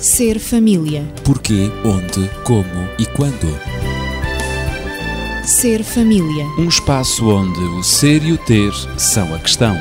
Ser 0.00 0.38
família. 0.38 1.02
Porquê, 1.24 1.70
onde, 1.82 2.28
como 2.44 2.86
e 2.98 3.06
quando. 3.06 3.48
Ser 5.42 5.82
família. 5.82 6.44
Um 6.58 6.68
espaço 6.68 7.26
onde 7.30 7.58
o 7.60 7.82
ser 7.82 8.22
e 8.22 8.32
o 8.32 8.38
ter 8.38 8.72
são 8.98 9.34
a 9.34 9.38
questão. 9.38 9.74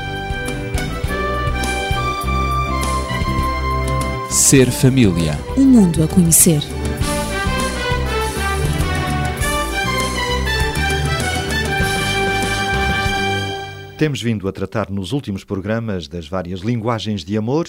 Ser 4.29 4.71
família. 4.71 5.37
Um 5.57 5.65
mundo 5.65 6.01
a 6.01 6.07
conhecer. 6.07 6.61
Temos 13.97 14.21
vindo 14.21 14.47
a 14.47 14.51
tratar 14.53 14.89
nos 14.89 15.11
últimos 15.11 15.43
programas 15.43 16.07
das 16.07 16.25
várias 16.27 16.61
linguagens 16.61 17.23
de 17.23 17.35
amor 17.37 17.67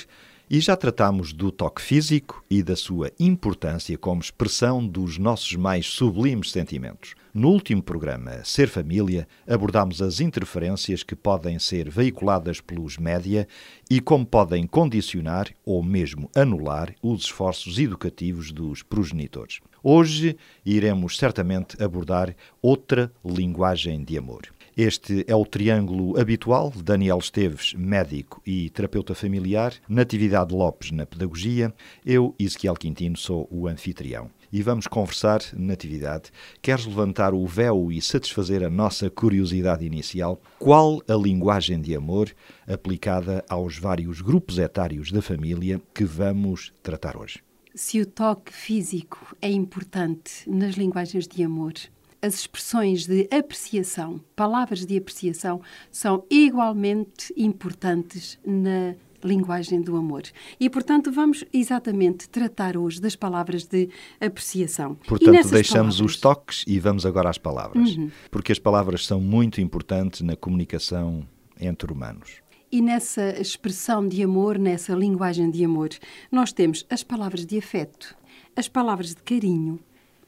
e 0.49 0.61
já 0.61 0.77
tratamos 0.77 1.33
do 1.33 1.51
toque 1.51 1.83
físico 1.83 2.45
e 2.49 2.63
da 2.63 2.77
sua 2.77 3.11
importância 3.19 3.99
como 3.99 4.21
expressão 4.21 4.87
dos 4.87 5.19
nossos 5.19 5.55
mais 5.57 5.87
sublimes 5.87 6.53
sentimentos. 6.53 7.15
No 7.35 7.51
último 7.51 7.83
programa, 7.83 8.43
Ser 8.45 8.69
Família, 8.69 9.29
abordámos 9.47 10.01
as 10.01 10.21
interferências 10.21 11.03
que 11.03 11.15
podem 11.15 11.59
ser 11.59 11.91
veiculadas 11.91 12.61
pelos 12.61 12.97
média 12.97 13.47
e 13.91 14.01
como 14.01 14.25
podem 14.25 14.67
condicionar 14.67 15.49
ou 15.65 15.83
mesmo 15.83 16.31
anular 16.35 16.95
os 17.03 17.25
esforços 17.25 17.79
educativos 17.79 18.53
dos 18.53 18.83
progenitores. 18.83 19.61
Hoje 19.83 20.37
iremos 20.65 21.19
certamente 21.19 21.83
abordar 21.83 22.35
outra 22.63 23.13
linguagem 23.25 24.03
de 24.03 24.17
amor. 24.17 24.56
Este 24.77 25.25
é 25.27 25.35
o 25.35 25.47
triângulo 25.47 26.21
habitual: 26.21 26.71
Daniel 26.71 27.17
Esteves, 27.17 27.73
médico 27.73 28.43
e 28.45 28.69
terapeuta 28.69 29.15
familiar, 29.15 29.73
Natividade 29.89 30.55
Lopes 30.55 30.91
na 30.91 31.07
pedagogia, 31.07 31.73
eu, 32.05 32.35
Ezequiel 32.39 32.75
Quintino, 32.75 33.17
sou 33.17 33.49
o 33.51 33.67
anfitrião. 33.67 34.31
E 34.53 34.61
vamos 34.61 34.87
conversar, 34.87 35.41
Natividade. 35.55 36.31
Queres 36.61 36.85
levantar 36.85 37.33
o 37.33 37.47
véu 37.47 37.91
e 37.91 38.03
satisfazer 38.03 38.63
a 38.63 38.69
nossa 38.69 39.09
curiosidade 39.09 39.87
inicial? 39.87 40.39
Qual 40.59 41.01
a 41.09 41.15
linguagem 41.15 41.81
de 41.81 41.97
amor 41.97 42.31
aplicada 42.67 43.43
aos 43.49 43.79
vários 43.79 44.21
grupos 44.21 44.59
etários 44.59 45.11
da 45.11 45.23
família 45.23 45.81
que 45.95 46.05
vamos 46.05 46.71
tratar 46.83 47.17
hoje? 47.17 47.43
Se 47.75 47.99
o 48.01 48.05
toque 48.05 48.53
físico 48.53 49.35
é 49.41 49.51
importante 49.51 50.47
nas 50.47 50.75
linguagens 50.75 51.27
de 51.27 51.43
amor, 51.43 51.73
as 52.21 52.35
expressões 52.35 53.07
de 53.07 53.29
apreciação, 53.31 54.21
palavras 54.35 54.85
de 54.85 54.97
apreciação, 54.97 55.61
são 55.91 56.25
igualmente 56.31 57.33
importantes 57.37 58.39
na 58.45 58.95
linguagem 59.23 59.81
do 59.81 59.97
amor. 59.97 60.23
E, 60.59 60.71
portanto, 60.71 61.11
vamos 61.11 61.45
exatamente 61.53 62.29
tratar 62.29 62.77
hoje 62.77 63.01
das 63.01 63.17
palavras 63.17 63.65
de 63.65 63.89
apreciação. 64.21 64.95
Portanto, 65.07 65.49
deixamos 65.51 65.97
palavras... 65.97 66.01
os 66.01 66.17
toques 66.17 66.65
e 66.67 66.79
vamos 66.79 67.05
agora 67.05 67.29
às 67.29 67.39
palavras. 67.39 67.97
Uhum. 67.97 68.11
Porque 68.31 68.53
as 68.53 68.59
palavras 68.59 69.05
são 69.05 69.21
muito 69.21 69.61
importantes 69.61 70.21
na 70.21 70.37
comunicação 70.37 71.27
entre 71.61 71.93
humanos. 71.93 72.41
E 72.71 72.83
nessa 72.83 73.41
expressão 73.41 74.07
de 74.07 74.23
amor, 74.23 74.59
nessa 74.59 74.93
linguagem 74.95 75.51
de 75.51 75.65
amor, 75.65 75.91
nós 76.31 76.53
temos 76.53 76.85
as 76.91 77.03
palavras 77.03 77.47
de 77.47 77.59
afeto, 77.59 78.17
as 78.55 78.69
palavras 78.69 79.11
de 79.15 79.23
carinho, 79.23 79.79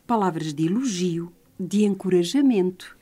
palavras 0.06 0.54
de 0.54 0.66
elogio, 0.66 1.32
de 1.58 1.84
encorajamento, 1.84 2.96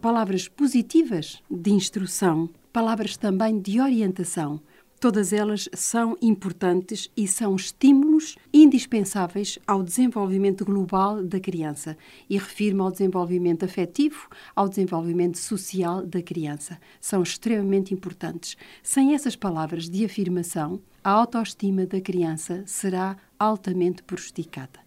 palavras 0.00 0.48
positivas 0.48 1.42
de 1.50 1.70
instrução, 1.72 2.48
palavras 2.72 3.16
também 3.16 3.58
de 3.58 3.80
orientação. 3.80 4.60
Todas 4.98 5.32
elas 5.32 5.68
são 5.74 6.16
importantes 6.22 7.10
e 7.14 7.28
são 7.28 7.54
estímulos 7.54 8.36
indispensáveis 8.52 9.58
ao 9.66 9.82
desenvolvimento 9.82 10.64
global 10.64 11.22
da 11.22 11.38
criança. 11.38 11.98
E 12.30 12.38
refiro-me 12.38 12.80
ao 12.80 12.90
desenvolvimento 12.90 13.64
afetivo, 13.64 14.26
ao 14.54 14.68
desenvolvimento 14.68 15.36
social 15.36 16.04
da 16.04 16.22
criança. 16.22 16.78
São 16.98 17.22
extremamente 17.22 17.92
importantes. 17.92 18.56
Sem 18.82 19.14
essas 19.14 19.36
palavras 19.36 19.88
de 19.88 20.02
afirmação, 20.02 20.80
a 21.04 21.10
autoestima 21.10 21.84
da 21.84 22.00
criança 22.00 22.62
será 22.64 23.18
altamente 23.38 24.02
prejudicada. 24.02 24.80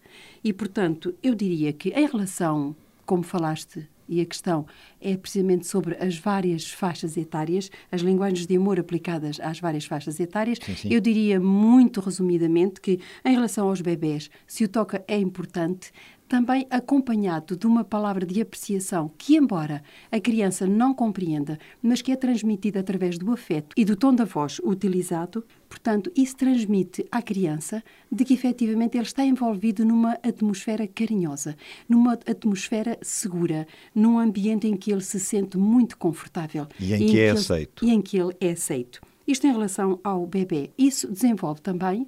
E, 0.43 0.51
portanto, 0.51 1.13
eu 1.21 1.35
diria 1.35 1.71
que, 1.71 1.89
em 1.89 2.07
relação 2.07 2.75
como 3.09 3.23
falaste, 3.23 3.89
e 4.07 4.21
a 4.21 4.25
questão 4.25 4.67
é 5.01 5.17
precisamente 5.17 5.65
sobre 5.65 5.95
as 5.95 6.15
várias 6.15 6.69
faixas 6.69 7.17
etárias, 7.17 7.71
as 7.91 8.01
linguagens 8.01 8.45
de 8.45 8.55
amor 8.55 8.79
aplicadas 8.79 9.39
às 9.39 9.59
várias 9.59 9.85
faixas 9.85 10.19
etárias. 10.19 10.59
Sim, 10.61 10.75
sim. 10.75 10.93
Eu 10.93 11.01
diria 11.01 11.39
muito 11.39 12.01
resumidamente 12.01 12.79
que, 12.79 12.99
em 13.25 13.33
relação 13.33 13.67
aos 13.67 13.81
bebés, 13.81 14.29
se 14.45 14.63
o 14.63 14.67
toca 14.67 15.03
é 15.07 15.17
importante, 15.17 15.91
também 16.27 16.67
acompanhado 16.69 17.57
de 17.57 17.65
uma 17.65 17.83
palavra 17.83 18.27
de 18.27 18.39
apreciação 18.39 19.11
que, 19.17 19.35
embora 19.35 19.81
a 20.11 20.19
criança 20.19 20.67
não 20.67 20.93
compreenda, 20.93 21.57
mas 21.81 22.03
que 22.03 22.11
é 22.11 22.15
transmitida 22.15 22.79
através 22.79 23.17
do 23.17 23.31
afeto 23.31 23.73
e 23.75 23.83
do 23.83 23.95
tom 23.95 24.13
da 24.13 24.23
voz 24.23 24.59
utilizado, 24.63 25.43
portanto, 25.69 26.11
isso 26.15 26.35
transmite 26.35 27.05
à 27.11 27.21
criança 27.21 27.83
de 28.11 28.25
que 28.25 28.33
efetivamente 28.33 28.97
ele 28.97 29.05
está 29.05 29.23
envolvido 29.23 29.85
numa 29.85 30.13
atmosfera 30.23 30.87
carinhosa, 30.87 31.55
numa 31.87 32.13
atmosfera 32.13 32.97
segura, 33.01 33.67
num 33.93 34.17
ambiente 34.17 34.67
em 34.67 34.75
que 34.75 34.91
ele 34.91 35.01
se 35.01 35.19
sente 35.19 35.57
muito 35.57 35.97
confortável. 35.97 36.67
E 36.79 36.93
em, 36.93 36.95
e 36.95 37.05
que, 37.05 37.17
em 37.17 37.19
é 37.19 37.31
que 37.31 37.37
aceito. 37.37 37.85
e 37.85 37.91
em 37.91 38.01
que 38.01 38.17
ele 38.17 38.35
é 38.41 38.49
aceito. 38.51 38.99
Isto 39.27 39.45
em 39.45 39.51
relação 39.51 39.99
ao 40.03 40.25
bebê. 40.25 40.71
Isso 40.75 41.07
desenvolve 41.07 41.61
também, 41.61 42.07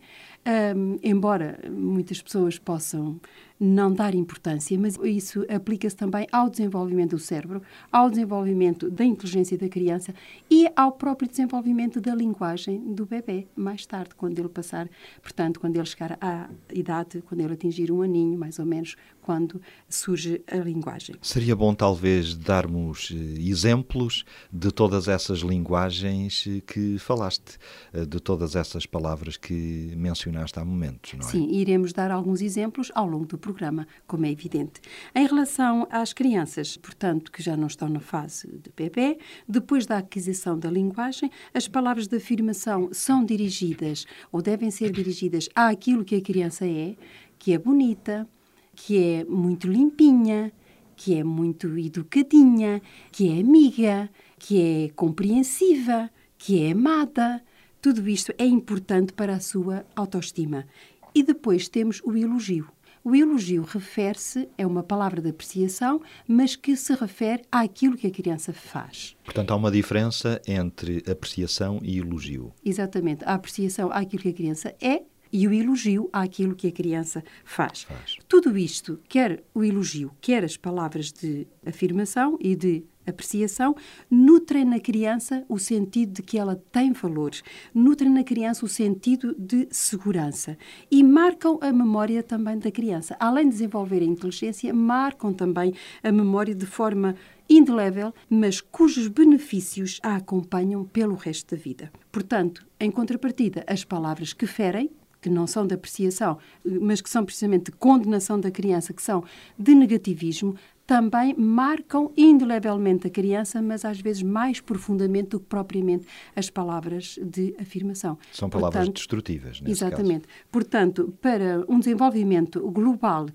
um, 0.75 0.97
embora 1.03 1.59
muitas 1.69 2.19
pessoas 2.19 2.57
possam 2.57 3.21
não 3.63 3.93
dar 3.93 4.15
importância, 4.15 4.75
mas 4.79 4.97
isso 5.03 5.45
aplica-se 5.47 5.95
também 5.95 6.25
ao 6.31 6.49
desenvolvimento 6.49 7.11
do 7.11 7.19
cérebro, 7.19 7.61
ao 7.91 8.09
desenvolvimento 8.09 8.89
da 8.89 9.05
inteligência 9.05 9.55
da 9.55 9.69
criança 9.69 10.15
e 10.49 10.67
ao 10.75 10.93
próprio 10.93 11.29
desenvolvimento 11.29 12.01
da 12.01 12.15
linguagem 12.15 12.79
do 12.95 13.05
bebê 13.05 13.47
mais 13.55 13.85
tarde, 13.85 14.15
quando 14.15 14.39
ele 14.39 14.49
passar, 14.49 14.89
portanto, 15.21 15.59
quando 15.59 15.75
ele 15.75 15.85
chegar 15.85 16.17
à 16.19 16.49
idade, 16.73 17.21
quando 17.21 17.41
ele 17.41 17.53
atingir 17.53 17.91
um 17.91 18.01
aninho, 18.01 18.35
mais 18.35 18.57
ou 18.57 18.65
menos, 18.65 18.95
quando 19.21 19.61
surge 19.87 20.41
a 20.51 20.57
linguagem. 20.57 21.15
Seria 21.21 21.55
bom, 21.55 21.73
talvez, 21.73 22.35
darmos 22.35 23.11
eh, 23.11 23.41
exemplos 23.41 24.25
de 24.51 24.71
todas 24.71 25.07
essas 25.07 25.39
linguagens 25.39 26.45
eh, 26.47 26.61
que 26.61 26.97
falaste, 26.97 27.57
eh, 27.93 28.05
de 28.05 28.19
todas 28.19 28.55
essas 28.55 28.85
palavras 28.85 29.37
que 29.37 29.93
mencionaste 29.95 30.59
há 30.59 30.65
momentos, 30.65 31.13
não 31.13 31.27
é? 31.27 31.31
Sim, 31.31 31.49
iremos 31.51 31.93
dar 31.93 32.11
alguns 32.11 32.41
exemplos 32.41 32.91
ao 32.95 33.07
longo 33.07 33.25
do 33.25 33.37
programa 33.37 33.61
programa, 33.61 33.87
como 34.07 34.25
é 34.25 34.31
evidente. 34.31 34.81
Em 35.13 35.27
relação 35.27 35.87
às 35.91 36.13
crianças, 36.13 36.77
portanto, 36.77 37.31
que 37.31 37.43
já 37.43 37.55
não 37.55 37.67
estão 37.67 37.87
na 37.87 37.99
fase 37.99 38.47
de 38.47 38.71
bebê, 38.75 39.19
depois 39.47 39.85
da 39.85 39.97
aquisição 39.97 40.57
da 40.57 40.69
linguagem, 40.69 41.29
as 41.53 41.67
palavras 41.67 42.07
de 42.07 42.17
afirmação 42.17 42.89
são 42.91 43.23
dirigidas 43.23 44.05
ou 44.31 44.41
devem 44.41 44.71
ser 44.71 44.91
dirigidas 44.91 45.47
àquilo 45.53 46.03
que 46.03 46.15
a 46.15 46.21
criança 46.21 46.65
é, 46.65 46.95
que 47.37 47.53
é 47.53 47.57
bonita, 47.57 48.27
que 48.75 48.97
é 48.97 49.25
muito 49.25 49.67
limpinha, 49.67 50.51
que 50.95 51.15
é 51.15 51.23
muito 51.23 51.77
educadinha, 51.77 52.81
que 53.11 53.29
é 53.29 53.41
amiga, 53.41 54.09
que 54.37 54.61
é 54.61 54.89
compreensiva, 54.95 56.09
que 56.37 56.63
é 56.63 56.71
amada. 56.71 57.41
Tudo 57.81 58.07
isto 58.07 58.33
é 58.37 58.45
importante 58.45 59.13
para 59.13 59.33
a 59.33 59.39
sua 59.39 59.85
autoestima. 59.95 60.67
E 61.13 61.23
depois 61.23 61.67
temos 61.67 62.01
o 62.03 62.15
elogio. 62.15 62.67
O 63.03 63.15
elogio 63.15 63.63
refere-se, 63.63 64.47
é 64.55 64.65
uma 64.65 64.83
palavra 64.83 65.19
de 65.19 65.29
apreciação, 65.29 65.99
mas 66.27 66.55
que 66.55 66.75
se 66.75 66.93
refere 66.93 67.41
àquilo 67.51 67.97
que 67.97 68.05
a 68.05 68.11
criança 68.11 68.53
faz. 68.53 69.17
Portanto, 69.23 69.49
há 69.49 69.55
uma 69.55 69.71
diferença 69.71 70.39
entre 70.47 71.03
apreciação 71.09 71.79
e 71.81 71.97
elogio. 71.97 72.53
Exatamente. 72.63 73.25
A 73.25 73.33
apreciação 73.33 73.91
àquilo 73.91 74.21
que 74.21 74.29
a 74.29 74.33
criança 74.33 74.75
é 74.79 75.01
e 75.31 75.47
o 75.47 75.53
elogio 75.53 76.09
àquilo 76.11 76.55
que 76.55 76.67
a 76.67 76.71
criança 76.71 77.23
faz. 77.43 77.83
faz. 77.83 78.17
Tudo 78.27 78.57
isto, 78.57 78.99
quer 79.07 79.43
o 79.53 79.63
elogio, 79.63 80.11
quer 80.19 80.43
as 80.43 80.57
palavras 80.57 81.11
de 81.11 81.47
afirmação 81.65 82.37
e 82.39 82.55
de 82.55 82.83
apreciação, 83.05 83.75
nutrem 84.09 84.65
na 84.65 84.79
criança 84.79 85.43
o 85.49 85.57
sentido 85.57 86.13
de 86.13 86.21
que 86.21 86.37
ela 86.37 86.55
tem 86.71 86.91
valores, 86.91 87.43
nutrem 87.73 88.11
na 88.11 88.23
criança 88.23 88.65
o 88.65 88.69
sentido 88.69 89.35
de 89.37 89.67
segurança 89.71 90.57
e 90.89 91.03
marcam 91.03 91.57
a 91.61 91.71
memória 91.71 92.21
também 92.21 92.57
da 92.57 92.71
criança. 92.71 93.15
Além 93.19 93.45
de 93.45 93.51
desenvolver 93.51 94.01
a 94.01 94.05
inteligência, 94.05 94.73
marcam 94.73 95.33
também 95.33 95.73
a 96.03 96.11
memória 96.11 96.53
de 96.53 96.65
forma 96.65 97.15
indelével, 97.49 98.13
mas 98.29 98.61
cujos 98.61 99.07
benefícios 99.07 99.99
a 100.01 100.15
acompanham 100.15 100.85
pelo 100.85 101.15
resto 101.15 101.55
da 101.55 101.61
vida. 101.61 101.91
Portanto, 102.11 102.65
em 102.79 102.89
contrapartida, 102.89 103.63
as 103.67 103.83
palavras 103.83 104.31
que 104.31 104.47
ferem, 104.47 104.89
que 105.21 105.29
não 105.29 105.45
são 105.45 105.65
de 105.65 105.75
apreciação, 105.75 106.37
mas 106.65 106.99
que 106.99 107.09
são 107.09 107.23
precisamente 107.23 107.65
de 107.65 107.71
condenação 107.73 108.39
da 108.39 108.49
criança, 108.49 108.91
que 108.91 109.01
são 109.01 109.23
de 109.57 109.75
negativismo, 109.75 110.55
também 110.85 111.33
marcam 111.37 112.11
indelevelmente 112.17 113.07
a 113.07 113.09
criança, 113.09 113.61
mas 113.61 113.85
às 113.85 114.01
vezes 114.01 114.23
mais 114.23 114.59
profundamente 114.59 115.29
do 115.29 115.39
que 115.39 115.45
propriamente 115.45 116.05
as 116.35 116.49
palavras 116.49 117.17
de 117.21 117.55
afirmação. 117.57 118.17
São 118.33 118.49
palavras 118.49 118.79
Portanto, 118.79 118.97
destrutivas, 118.97 119.61
nesse 119.61 119.71
Exatamente. 119.71 120.27
Caso. 120.27 120.45
Portanto, 120.51 121.13
para 121.21 121.63
um 121.69 121.79
desenvolvimento 121.79 122.59
global 122.71 123.27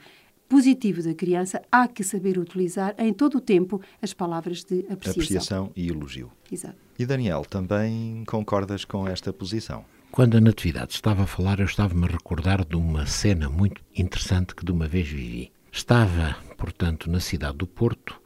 positivo 0.49 1.03
da 1.03 1.15
criança, 1.15 1.63
há 1.73 1.89
que 1.89 2.05
saber 2.05 2.37
utilizar 2.37 2.95
em 2.99 3.13
todo 3.13 3.39
o 3.39 3.41
tempo 3.41 3.81
as 4.03 4.13
palavras 4.13 4.63
de 4.63 4.81
apreciação. 4.81 5.11
Apreciação 5.13 5.73
e 5.75 5.89
elogio. 5.89 6.31
Exato. 6.51 6.77
E 6.99 7.07
Daniel, 7.07 7.45
também 7.45 8.23
concordas 8.27 8.85
com 8.85 9.09
esta 9.09 9.33
posição? 9.33 9.85
Quando 10.17 10.39
a 10.39 10.41
Natividade 10.41 10.95
estava 10.95 11.25
a 11.25 11.27
falar, 11.27 11.61
eu 11.61 11.67
estava-me 11.67 12.07
a 12.07 12.11
recordar 12.11 12.65
de 12.65 12.75
uma 12.75 13.05
cena 13.05 13.51
muito 13.51 13.83
interessante 13.95 14.55
que 14.55 14.65
de 14.65 14.73
uma 14.73 14.89
vez 14.89 15.07
vivi. 15.07 15.53
Estava, 15.71 16.35
portanto, 16.57 17.11
na 17.11 17.21
cidade 17.21 17.59
do 17.59 17.67
Porto, 17.67 18.19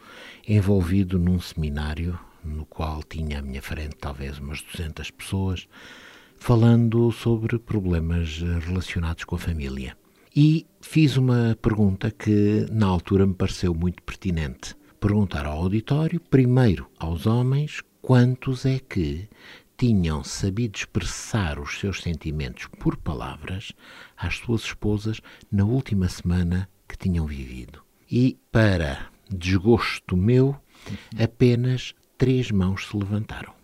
envolvido 0.47 1.19
num 1.19 1.41
seminário 1.41 2.17
no 2.45 2.65
qual 2.65 3.03
tinha 3.03 3.41
à 3.41 3.43
minha 3.43 3.61
frente 3.61 3.97
talvez 3.97 4.39
umas 4.39 4.63
200 4.63 5.11
pessoas, 5.11 5.67
falando 6.37 7.11
sobre 7.11 7.59
problemas 7.59 8.39
relacionados 8.39 9.25
com 9.25 9.35
a 9.35 9.41
família. 9.41 9.97
E 10.35 10.69
fiz 10.81 11.17
uma 11.17 11.59
pergunta 11.61 12.13
que 12.13 12.69
na 12.71 12.87
altura 12.87 13.27
me 13.27 13.35
pareceu 13.35 13.75
muito 13.75 14.01
pertinente. 14.05 14.77
Perguntar 15.01 15.45
ao 15.45 15.59
auditório, 15.59 16.21
primeiro 16.21 16.89
aos 17.01 17.27
homens, 17.27 17.83
quantos 18.01 18.65
é 18.65 18.79
que 18.79 19.29
tinham 19.81 20.23
sabido 20.23 20.77
expressar 20.77 21.59
os 21.59 21.81
seus 21.81 22.03
sentimentos 22.03 22.67
por 22.79 22.99
palavras 22.99 23.73
às 24.15 24.37
suas 24.37 24.61
esposas 24.61 25.23
na 25.51 25.65
última 25.65 26.07
semana 26.07 26.69
que 26.87 26.99
tinham 26.99 27.25
vivido. 27.27 27.83
E, 28.13 28.37
para 28.53 29.07
desgosto 29.31 30.19
meu, 30.19 30.55
apenas 31.19 31.95
três 32.19 32.51
mãos 32.51 32.89
se 32.89 32.95
levantaram. 32.95 33.55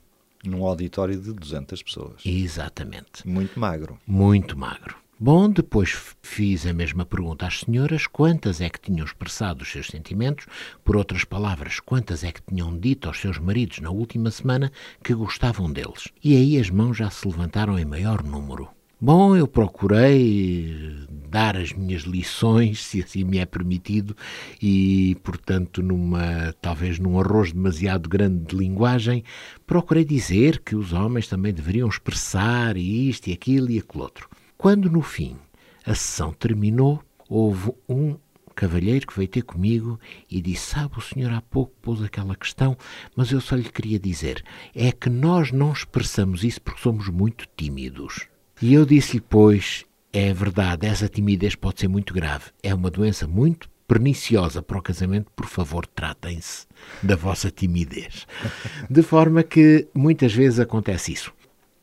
Num 0.42 0.64
auditório 0.64 1.20
de 1.20 1.34
200 1.34 1.82
pessoas. 1.82 2.22
Exatamente. 2.24 3.28
Muito 3.28 3.60
magro. 3.60 3.98
Muito 4.06 4.56
magro. 4.56 4.96
Bom, 5.18 5.48
depois 5.48 6.14
fiz 6.20 6.66
a 6.66 6.74
mesma 6.74 7.06
pergunta 7.06 7.46
às 7.46 7.60
senhoras: 7.60 8.06
quantas 8.06 8.60
é 8.60 8.68
que 8.68 8.78
tinham 8.78 9.06
expressado 9.06 9.62
os 9.62 9.72
seus 9.72 9.86
sentimentos? 9.86 10.46
Por 10.84 10.94
outras 10.94 11.24
palavras, 11.24 11.80
quantas 11.80 12.22
é 12.22 12.30
que 12.30 12.42
tinham 12.42 12.78
dito 12.78 13.08
aos 13.08 13.18
seus 13.18 13.38
maridos 13.38 13.80
na 13.80 13.88
última 13.88 14.30
semana 14.30 14.70
que 15.02 15.14
gostavam 15.14 15.72
deles? 15.72 16.08
E 16.22 16.36
aí 16.36 16.60
as 16.60 16.68
mãos 16.68 16.98
já 16.98 17.08
se 17.08 17.26
levantaram 17.26 17.78
em 17.78 17.84
maior 17.86 18.22
número. 18.22 18.68
Bom, 19.00 19.34
eu 19.34 19.48
procurei 19.48 21.06
dar 21.30 21.56
as 21.56 21.72
minhas 21.72 22.02
lições, 22.02 22.82
se 22.84 23.02
assim 23.02 23.24
me 23.24 23.38
é 23.38 23.46
permitido, 23.46 24.14
e, 24.60 25.16
portanto, 25.24 25.82
numa 25.82 26.54
talvez 26.60 26.98
num 26.98 27.18
arroz 27.18 27.52
demasiado 27.52 28.06
grande 28.06 28.44
de 28.44 28.54
linguagem, 28.54 29.24
procurei 29.66 30.04
dizer 30.04 30.60
que 30.60 30.76
os 30.76 30.92
homens 30.92 31.26
também 31.26 31.54
deveriam 31.54 31.88
expressar 31.88 32.76
isto 32.76 33.28
e 33.28 33.32
aquilo 33.32 33.70
e 33.70 33.78
aquilo 33.78 34.02
outro. 34.02 34.28
Quando 34.58 34.90
no 34.90 35.02
fim 35.02 35.36
a 35.84 35.94
sessão 35.94 36.32
terminou, 36.32 37.02
houve 37.28 37.72
um 37.88 38.16
cavalheiro 38.54 39.06
que 39.06 39.14
veio 39.14 39.28
ter 39.28 39.42
comigo 39.42 40.00
e 40.30 40.40
disse: 40.40 40.70
Sabe, 40.70 40.98
o 40.98 41.02
senhor 41.02 41.30
há 41.32 41.42
pouco 41.42 41.74
pôs 41.82 42.02
aquela 42.02 42.34
questão, 42.34 42.76
mas 43.14 43.30
eu 43.30 43.40
só 43.40 43.54
lhe 43.54 43.68
queria 43.68 43.98
dizer: 43.98 44.42
é 44.74 44.90
que 44.90 45.10
nós 45.10 45.52
não 45.52 45.72
expressamos 45.72 46.42
isso 46.42 46.60
porque 46.62 46.80
somos 46.80 47.08
muito 47.08 47.46
tímidos. 47.56 48.26
E 48.60 48.72
eu 48.72 48.86
disse-lhe, 48.86 49.20
pois, 49.20 49.84
é 50.10 50.32
verdade, 50.32 50.86
essa 50.86 51.08
timidez 51.08 51.54
pode 51.54 51.80
ser 51.80 51.88
muito 51.88 52.14
grave. 52.14 52.46
É 52.62 52.74
uma 52.74 52.90
doença 52.90 53.26
muito 53.26 53.68
perniciosa 53.86 54.62
para 54.62 54.78
o 54.78 54.82
casamento, 54.82 55.30
por 55.36 55.46
favor, 55.46 55.86
tratem-se 55.86 56.66
da 57.02 57.16
vossa 57.16 57.50
timidez. 57.50 58.26
De 58.88 59.02
forma 59.02 59.42
que 59.42 59.86
muitas 59.94 60.32
vezes 60.32 60.58
acontece 60.58 61.12
isso. 61.12 61.32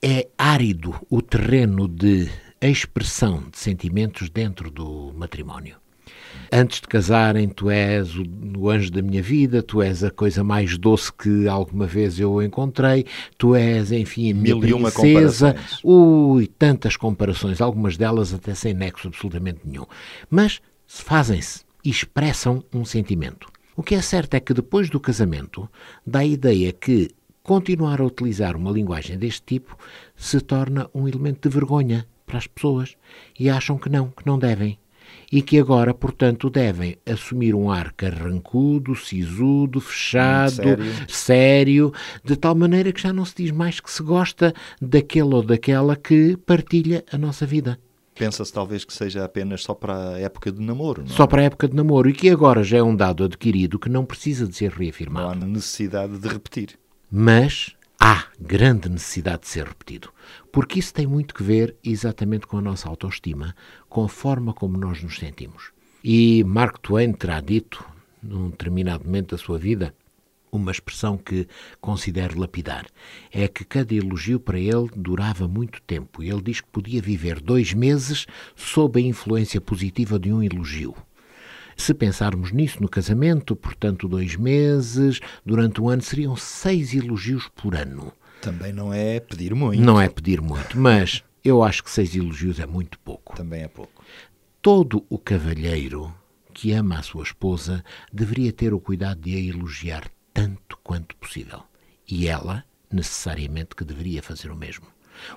É 0.02 0.28
árido 0.36 1.00
o 1.10 1.22
terreno 1.22 1.88
de 1.88 2.30
expressão 2.70 3.44
de 3.52 3.58
sentimentos 3.58 4.30
dentro 4.30 4.72
do 4.72 5.14
matrimónio. 5.16 5.78
Antes 6.52 6.82
de 6.82 6.88
casarem, 6.88 7.50
tu 7.50 7.70
és 7.70 8.16
o, 8.16 8.24
o, 8.58 8.70
anjo 8.70 8.92
da 8.92 9.02
minha 9.02 9.22
vida, 9.22 9.64
tu 9.64 9.82
és 9.82 10.04
a 10.04 10.12
coisa 10.12 10.44
mais 10.44 10.78
doce 10.78 11.12
que 11.12 11.48
alguma 11.48 11.88
vez 11.88 12.20
eu 12.20 12.42
encontrei, 12.42 13.06
tu 13.38 13.56
és, 13.56 13.92
enfim, 13.92 14.32
a 14.32 14.36
minha 14.36 14.56
Mil 14.56 14.60
princesa. 14.60 15.56
Ui, 15.84 16.48
tantas 16.48 16.96
comparações, 16.96 17.60
algumas 17.60 17.98
delas 17.98 18.34
até 18.34 18.54
sem 18.54 18.74
nexo 18.74 19.08
absolutamente 19.08 19.62
nenhum. 19.66 19.86
Mas 20.30 20.62
fazem-se 20.88 21.62
e 21.84 21.90
expressam 21.90 22.64
um 22.72 22.86
sentimento. 22.86 23.48
O 23.76 23.82
que 23.82 23.96
é 23.96 24.02
certo 24.02 24.36
é 24.36 24.40
que 24.40 24.54
depois 24.54 24.90
do 24.90 25.00
casamento 25.00 25.68
dá 26.06 26.20
a 26.20 26.26
ideia 26.26 26.72
que 26.72 27.10
continuar 27.42 28.00
a 28.00 28.06
utilizar 28.06 28.56
uma 28.56 28.72
linguagem 28.72 29.18
deste 29.18 29.42
tipo 29.44 29.76
se 30.16 30.40
torna 30.40 30.90
um 30.94 31.08
elemento 31.08 31.50
de 31.50 31.54
vergonha 31.54 32.08
para 32.26 32.38
as 32.38 32.48
pessoas 32.48 32.96
e 33.40 33.50
acham 33.50 33.78
que 33.78 33.90
não, 33.90 34.10
que 34.10 34.26
não 34.26 34.38
devem 34.38 34.78
e 35.32 35.42
que 35.42 35.58
agora, 35.60 35.94
portanto, 35.94 36.50
devem 36.50 36.96
assumir 37.06 37.56
um 37.56 37.72
ar 37.72 37.92
carrancudo, 37.94 38.96
sisudo, 38.96 39.82
fechado, 39.82 40.56
sério. 40.56 40.86
sério, 41.08 41.94
de 42.24 42.36
tal 42.36 42.54
maneira 42.54 42.92
que 42.92 43.02
já 43.02 43.12
não 43.12 43.26
se 43.26 43.36
diz 43.38 43.52
mais 43.52 43.80
que 43.80 43.92
se 43.92 44.04
gosta 44.04 44.54
daquele 44.80 45.34
ou 45.34 45.42
daquela 45.42 45.96
que 45.96 46.38
partilha 46.38 47.04
a 47.12 47.18
nossa 47.18 47.46
vida. 47.46 47.80
Pensa-se 48.16 48.54
talvez 48.54 48.86
que 48.86 48.94
seja 48.94 49.26
apenas 49.26 49.64
só 49.64 49.74
para 49.74 50.10
a 50.10 50.20
época 50.20 50.52
de 50.52 50.62
namoro, 50.62 51.02
não 51.02 51.10
Só 51.10 51.24
é? 51.24 51.28
para 51.28 51.42
a 51.42 51.46
época 51.46 51.68
de 51.68 51.76
namoro 51.76 52.08
e 52.10 52.14
que 52.14 52.30
agora 52.30 52.64
já 52.64 52.78
é 52.78 52.84
um 52.84 52.96
dado 52.96 53.24
adquirido 53.24 53.80
que 53.80 53.90
não 53.90 54.06
precisa 54.06 54.48
de 54.48 54.56
ser 54.56 54.72
reafirmado. 54.72 55.40
Não 55.40 55.48
há 55.48 55.50
necessidade 55.50 56.20
de 56.20 56.28
repetir. 56.28 56.78
Mas 57.10 57.76
há 58.06 58.28
grande 58.38 58.90
necessidade 58.90 59.44
de 59.44 59.48
ser 59.48 59.66
repetido, 59.66 60.10
porque 60.52 60.78
isso 60.78 60.94
tem 60.94 61.08
muito 61.08 61.34
que 61.34 61.42
ver 61.42 61.78
exatamente 61.82 62.46
com 62.46 62.58
a 62.58 62.62
nossa 62.62 62.90
autoestima, 62.90 63.56
com 63.88 64.04
a 64.04 64.10
forma 64.10 64.54
como 64.54 64.78
nós 64.78 65.02
nos 65.02 65.16
sentimos. 65.16 65.72
E 66.04 66.44
Mark 66.44 66.80
Twain 66.80 67.14
terá 67.14 67.40
dito, 67.40 67.82
num 68.22 68.50
determinado 68.50 69.06
momento 69.06 69.32
da 69.32 69.38
sua 69.38 69.58
vida, 69.58 69.96
uma 70.52 70.70
expressão 70.70 71.18
que 71.18 71.48
considero 71.80 72.38
lapidar. 72.38 72.86
É 73.32 73.48
que 73.48 73.64
cada 73.64 73.96
elogio 73.96 74.38
para 74.38 74.60
ele 74.60 74.90
durava 74.98 75.48
muito 75.48 75.82
tempo. 75.82 76.22
Ele 76.22 76.42
diz 76.42 76.60
que 76.60 76.68
podia 76.68 77.02
viver 77.02 77.40
dois 77.40 77.74
meses 77.74 78.28
sob 78.54 79.00
a 79.00 79.04
influência 79.04 79.62
positiva 79.62 80.20
de 80.20 80.32
um 80.32 80.44
elogio. 80.44 80.94
Se 81.76 81.94
pensarmos 81.94 82.52
nisso 82.52 82.82
no 82.82 82.90
casamento, 82.90 83.56
portanto, 83.56 84.08
dois 84.08 84.36
meses, 84.36 85.20
durante 85.46 85.82
um 85.82 85.90
ano, 85.90 86.02
seriam 86.02 86.36
seis 86.36 86.94
elogios 86.94 87.50
por 87.56 87.76
ano. 87.76 88.14
Também 88.42 88.74
não 88.74 88.94
é 88.94 89.20
pedir 89.20 89.56
muito. 89.56 89.82
Não 89.82 90.00
é 90.00 90.10
pedir 90.10 90.42
muito, 90.42 90.78
mas 90.78 91.24
eu 91.44 91.64
acho 91.64 91.84
que 91.84 91.92
seis 91.92 92.16
elogios 92.16 92.60
é 92.60 92.66
muito 92.66 93.00
pouco. 93.00 93.36
Também 93.36 93.64
é 93.64 93.68
pouco. 93.68 94.04
Todo 94.62 95.06
o 95.10 95.18
cavalheiro 95.18 96.14
que 96.54 96.72
ama 96.72 97.00
a 97.00 97.04
sua 97.04 97.24
esposa 97.24 97.84
deveria 98.12 98.54
ter 98.54 98.74
o 98.74 98.80
cuidado 98.80 99.20
de 99.22 99.36
a 99.36 99.40
elogiar 99.40 100.10
tanto 100.34 100.78
quanto 100.84 101.16
possível. 101.18 101.64
E 102.08 102.28
ela, 102.28 102.64
necessariamente, 102.92 103.76
que 103.76 103.84
deveria 103.84 104.22
fazer 104.22 104.52
o 104.52 104.56
mesmo. 104.56 104.86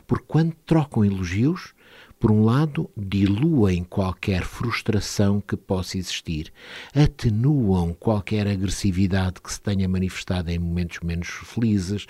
Porque 0.07 0.25
quando 0.27 0.55
trocam 0.67 1.05
elogios, 1.05 1.75
por 2.19 2.31
um 2.31 2.45
lado, 2.45 2.91
diluem 2.97 3.85
qualquer 3.85 4.43
frustração 4.43 5.41
que 5.41 5.57
possa 5.57 5.99
existir, 5.99 6.53
atenuam 6.95 7.93
qualquer 7.93 8.47
agressividade 8.49 9.41
que 9.43 9.53
se 9.53 9.61
tenha 9.61 9.89
manifestado 9.89 10.51
em 10.51 10.59
momentos 10.59 11.01
menos 11.01 11.29
felizes, 11.29 12.07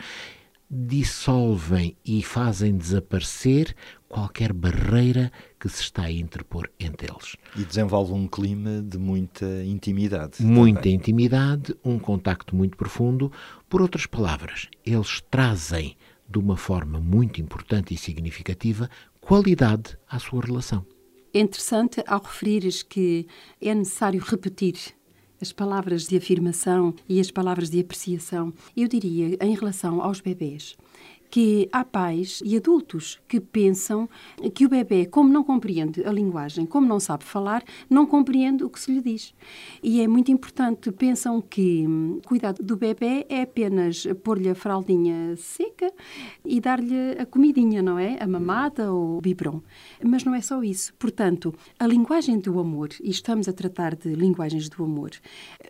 dissolvem 0.70 1.96
e 2.04 2.22
fazem 2.22 2.76
desaparecer 2.76 3.74
qualquer 4.08 4.52
barreira 4.52 5.30
que 5.58 5.68
se 5.68 5.82
está 5.82 6.02
a 6.02 6.12
interpor 6.12 6.70
entre 6.78 7.08
eles. 7.10 7.36
E 7.56 7.64
desenvolve 7.64 8.12
um 8.12 8.26
clima 8.26 8.82
de 8.82 8.98
muita 8.98 9.46
intimidade. 9.64 10.42
Muita 10.42 10.80
também. 10.80 10.94
intimidade, 10.94 11.74
um 11.84 11.98
contacto 11.98 12.54
muito 12.54 12.76
profundo. 12.76 13.30
Por 13.68 13.82
outras 13.82 14.06
palavras, 14.06 14.68
eles 14.84 15.22
trazem 15.30 15.96
de 16.28 16.38
uma 16.38 16.56
forma 16.56 17.00
muito 17.00 17.40
importante 17.40 17.94
e 17.94 17.96
significativa 17.96 18.90
qualidade 19.26 19.98
à 20.08 20.20
sua 20.20 20.40
relação. 20.40 20.86
É 21.34 21.40
interessante 21.40 22.00
ao 22.06 22.22
referires 22.22 22.84
que 22.84 23.26
é 23.60 23.74
necessário 23.74 24.20
repetir 24.20 24.76
as 25.42 25.52
palavras 25.52 26.06
de 26.06 26.16
afirmação 26.16 26.94
e 27.08 27.18
as 27.18 27.32
palavras 27.32 27.68
de 27.68 27.80
apreciação. 27.80 28.54
Eu 28.76 28.86
diria, 28.86 29.36
em 29.40 29.54
relação 29.56 30.00
aos 30.00 30.20
bebês, 30.20 30.76
que 31.36 31.68
há 31.70 31.84
pais 31.84 32.40
e 32.42 32.56
adultos 32.56 33.20
que 33.28 33.38
pensam 33.38 34.08
que 34.54 34.64
o 34.64 34.70
bebê, 34.70 35.04
como 35.04 35.30
não 35.30 35.44
compreende 35.44 36.02
a 36.02 36.10
linguagem, 36.10 36.64
como 36.64 36.88
não 36.88 36.98
sabe 36.98 37.24
falar, 37.24 37.62
não 37.90 38.06
compreende 38.06 38.64
o 38.64 38.70
que 38.70 38.80
se 38.80 38.90
lhe 38.90 39.02
diz. 39.02 39.34
E 39.82 40.00
é 40.00 40.08
muito 40.08 40.32
importante, 40.32 40.90
pensam 40.90 41.42
que 41.42 41.86
hum, 41.86 42.20
cuidado 42.24 42.62
do 42.62 42.74
bebê 42.74 43.26
é 43.28 43.42
apenas 43.42 44.06
pôr-lhe 44.24 44.48
a 44.48 44.54
fraldinha 44.54 45.36
seca 45.36 45.92
e 46.42 46.58
dar-lhe 46.58 47.18
a 47.18 47.26
comidinha, 47.26 47.82
não 47.82 47.98
é? 47.98 48.16
A 48.18 48.26
mamada 48.26 48.90
ou 48.90 49.18
o 49.18 49.20
biberon. 49.20 49.60
Mas 50.02 50.24
não 50.24 50.34
é 50.34 50.40
só 50.40 50.62
isso. 50.62 50.94
Portanto, 50.94 51.54
a 51.78 51.86
linguagem 51.86 52.38
do 52.38 52.58
amor, 52.58 52.88
e 53.02 53.10
estamos 53.10 53.46
a 53.46 53.52
tratar 53.52 53.94
de 53.94 54.08
linguagens 54.14 54.70
do 54.70 54.82
amor, 54.82 55.10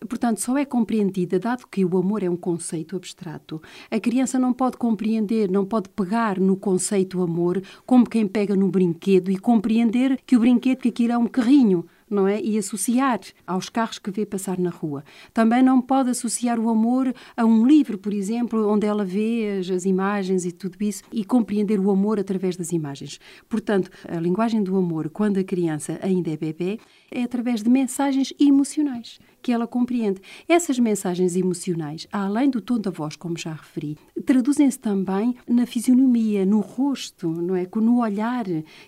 portanto, 0.09 0.41
só 0.41 0.57
é 0.57 0.65
compreendida, 0.65 1.41
dado 1.41 1.67
que 1.67 1.85
o 1.85 1.99
amor 1.99 2.23
é 2.23 2.31
um 2.31 2.37
conceito 2.37 2.95
abstrato. 2.95 3.61
A 3.91 3.99
criança 3.99 4.39
não 4.39 4.53
pode 4.53 4.77
compreender, 4.77 5.56
não 5.57 5.65
pode 5.65 5.89
pegar 5.89 6.39
no 6.39 6.55
conceito 6.55 7.23
amor 7.23 7.63
como 7.87 8.09
quem 8.09 8.27
pega 8.27 8.55
no 8.55 8.69
brinquedo 8.69 9.31
e 9.31 9.39
compreender 9.39 10.21
que 10.27 10.37
o 10.37 10.41
brinquedo 10.41 10.81
que 10.81 10.89
aquilo 10.91 11.13
é 11.13 11.19
um 11.19 11.27
carrinho 11.27 11.87
não 12.09 12.29
é? 12.29 12.41
E 12.41 12.57
associar 12.57 13.19
aos 13.45 13.69
carros 13.69 13.99
que 13.99 14.13
vê 14.13 14.25
passar 14.25 14.59
na 14.59 14.71
rua. 14.71 15.05
Também 15.35 15.61
não 15.61 15.81
pode 15.81 16.11
associar 16.11 16.57
o 16.59 16.69
amor 16.71 17.13
a 17.37 17.45
um 17.45 17.67
livro, 17.67 17.99
por 17.99 18.15
exemplo, 18.15 18.69
onde 18.69 18.87
ela 18.87 19.05
vê 19.05 19.59
as, 19.59 19.85
imagens 19.85 20.45
e 20.45 20.53
tudo 20.53 20.77
isso 20.81 21.03
e 21.13 21.25
compreender 21.25 21.81
o 21.81 21.91
amor 21.91 22.21
através 22.21 22.57
das 22.57 22.71
imagens. 22.71 23.19
Portanto, 23.49 23.91
a 24.09 24.21
linguagem 24.21 24.63
do 24.63 24.77
amor, 24.77 25.11
quando 25.11 25.39
a 25.39 25.45
criança 25.45 25.99
ainda 26.01 26.31
é 26.31 26.37
bebê, 26.37 26.79
é 27.11 27.25
através 27.25 27.61
de 27.61 27.69
mensagens 27.69 28.33
emocionais 28.39 29.19
que 29.47 29.53
ela 29.53 29.69
compreende. 29.69 30.21
Essas 30.49 30.77
mensagens 30.77 31.37
emocionais, 31.37 32.09
além 32.11 32.51
do 32.51 32.61
tom 32.61 32.81
da 32.81 32.91
voz, 32.91 33.15
como 33.15 33.39
já 33.39 33.53
referi, 33.53 33.97
traduzem-se 34.25 34.77
também 34.77 35.37
na 35.49 35.65
fisionomia, 35.65 36.45
no 36.45 36.59
rosto, 36.59 37.29
não 37.29 37.55
é? 37.55 37.65
No 37.77 38.01
olhar 38.01 38.45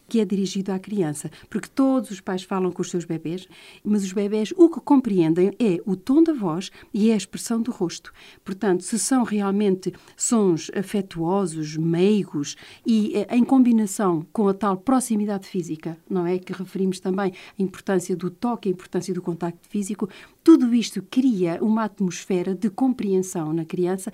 que 0.09 0.19
é 0.19 0.25
dirigido 0.25 0.73
à 0.73 0.79
criança. 0.81 1.31
Porque 1.49 1.69
todos 1.69 2.11
os 2.11 2.21
pais 2.21 2.43
falam 2.43 2.73
com 2.73 2.83
os 2.83 2.91
seus 2.91 3.05
bebés, 3.05 3.47
mas 3.85 4.03
os 4.03 4.13
bebés 4.13 4.53
o 4.57 4.69
que 4.69 4.81
compreendem 4.81 5.53
é 5.61 5.81
o 5.87 5.95
tom 5.95 6.25
da 6.25 6.33
voz 6.33 6.73
e 6.93 7.09
é 7.11 7.15
a 7.15 7.17
expressão 7.17 7.63
do 7.63 7.71
rosto. 7.71 8.13
Portanto, 8.45 8.83
se 8.83 8.99
são 8.99 9.23
realmente 9.23 9.93
sons 10.17 10.73
afetuosos, 10.77 11.77
meigos 11.77 12.57
e 12.85 13.13
eh, 13.15 13.37
em 13.37 13.45
combinação 13.45 14.27
com 14.33 14.49
a 14.49 14.55
tal 14.55 14.77
proximidade 14.77 15.47
física, 15.47 15.97
não 16.11 16.27
é? 16.27 16.37
Que 16.37 16.53
referimos 16.53 16.99
também 16.99 17.33
a 17.57 17.63
importância 17.63 18.17
do 18.17 18.29
toque, 18.29 18.69
a 18.69 18.73
importância 18.73 19.15
do 19.15 19.23
contacto 19.23 19.69
físico, 19.69 20.09
tudo 20.49 20.75
isto 20.75 21.03
cria 21.03 21.63
uma 21.63 21.85
atmosfera 21.85 22.55
de 22.55 22.71
compreensão 22.71 23.53
na 23.53 23.67
criança 23.67 24.11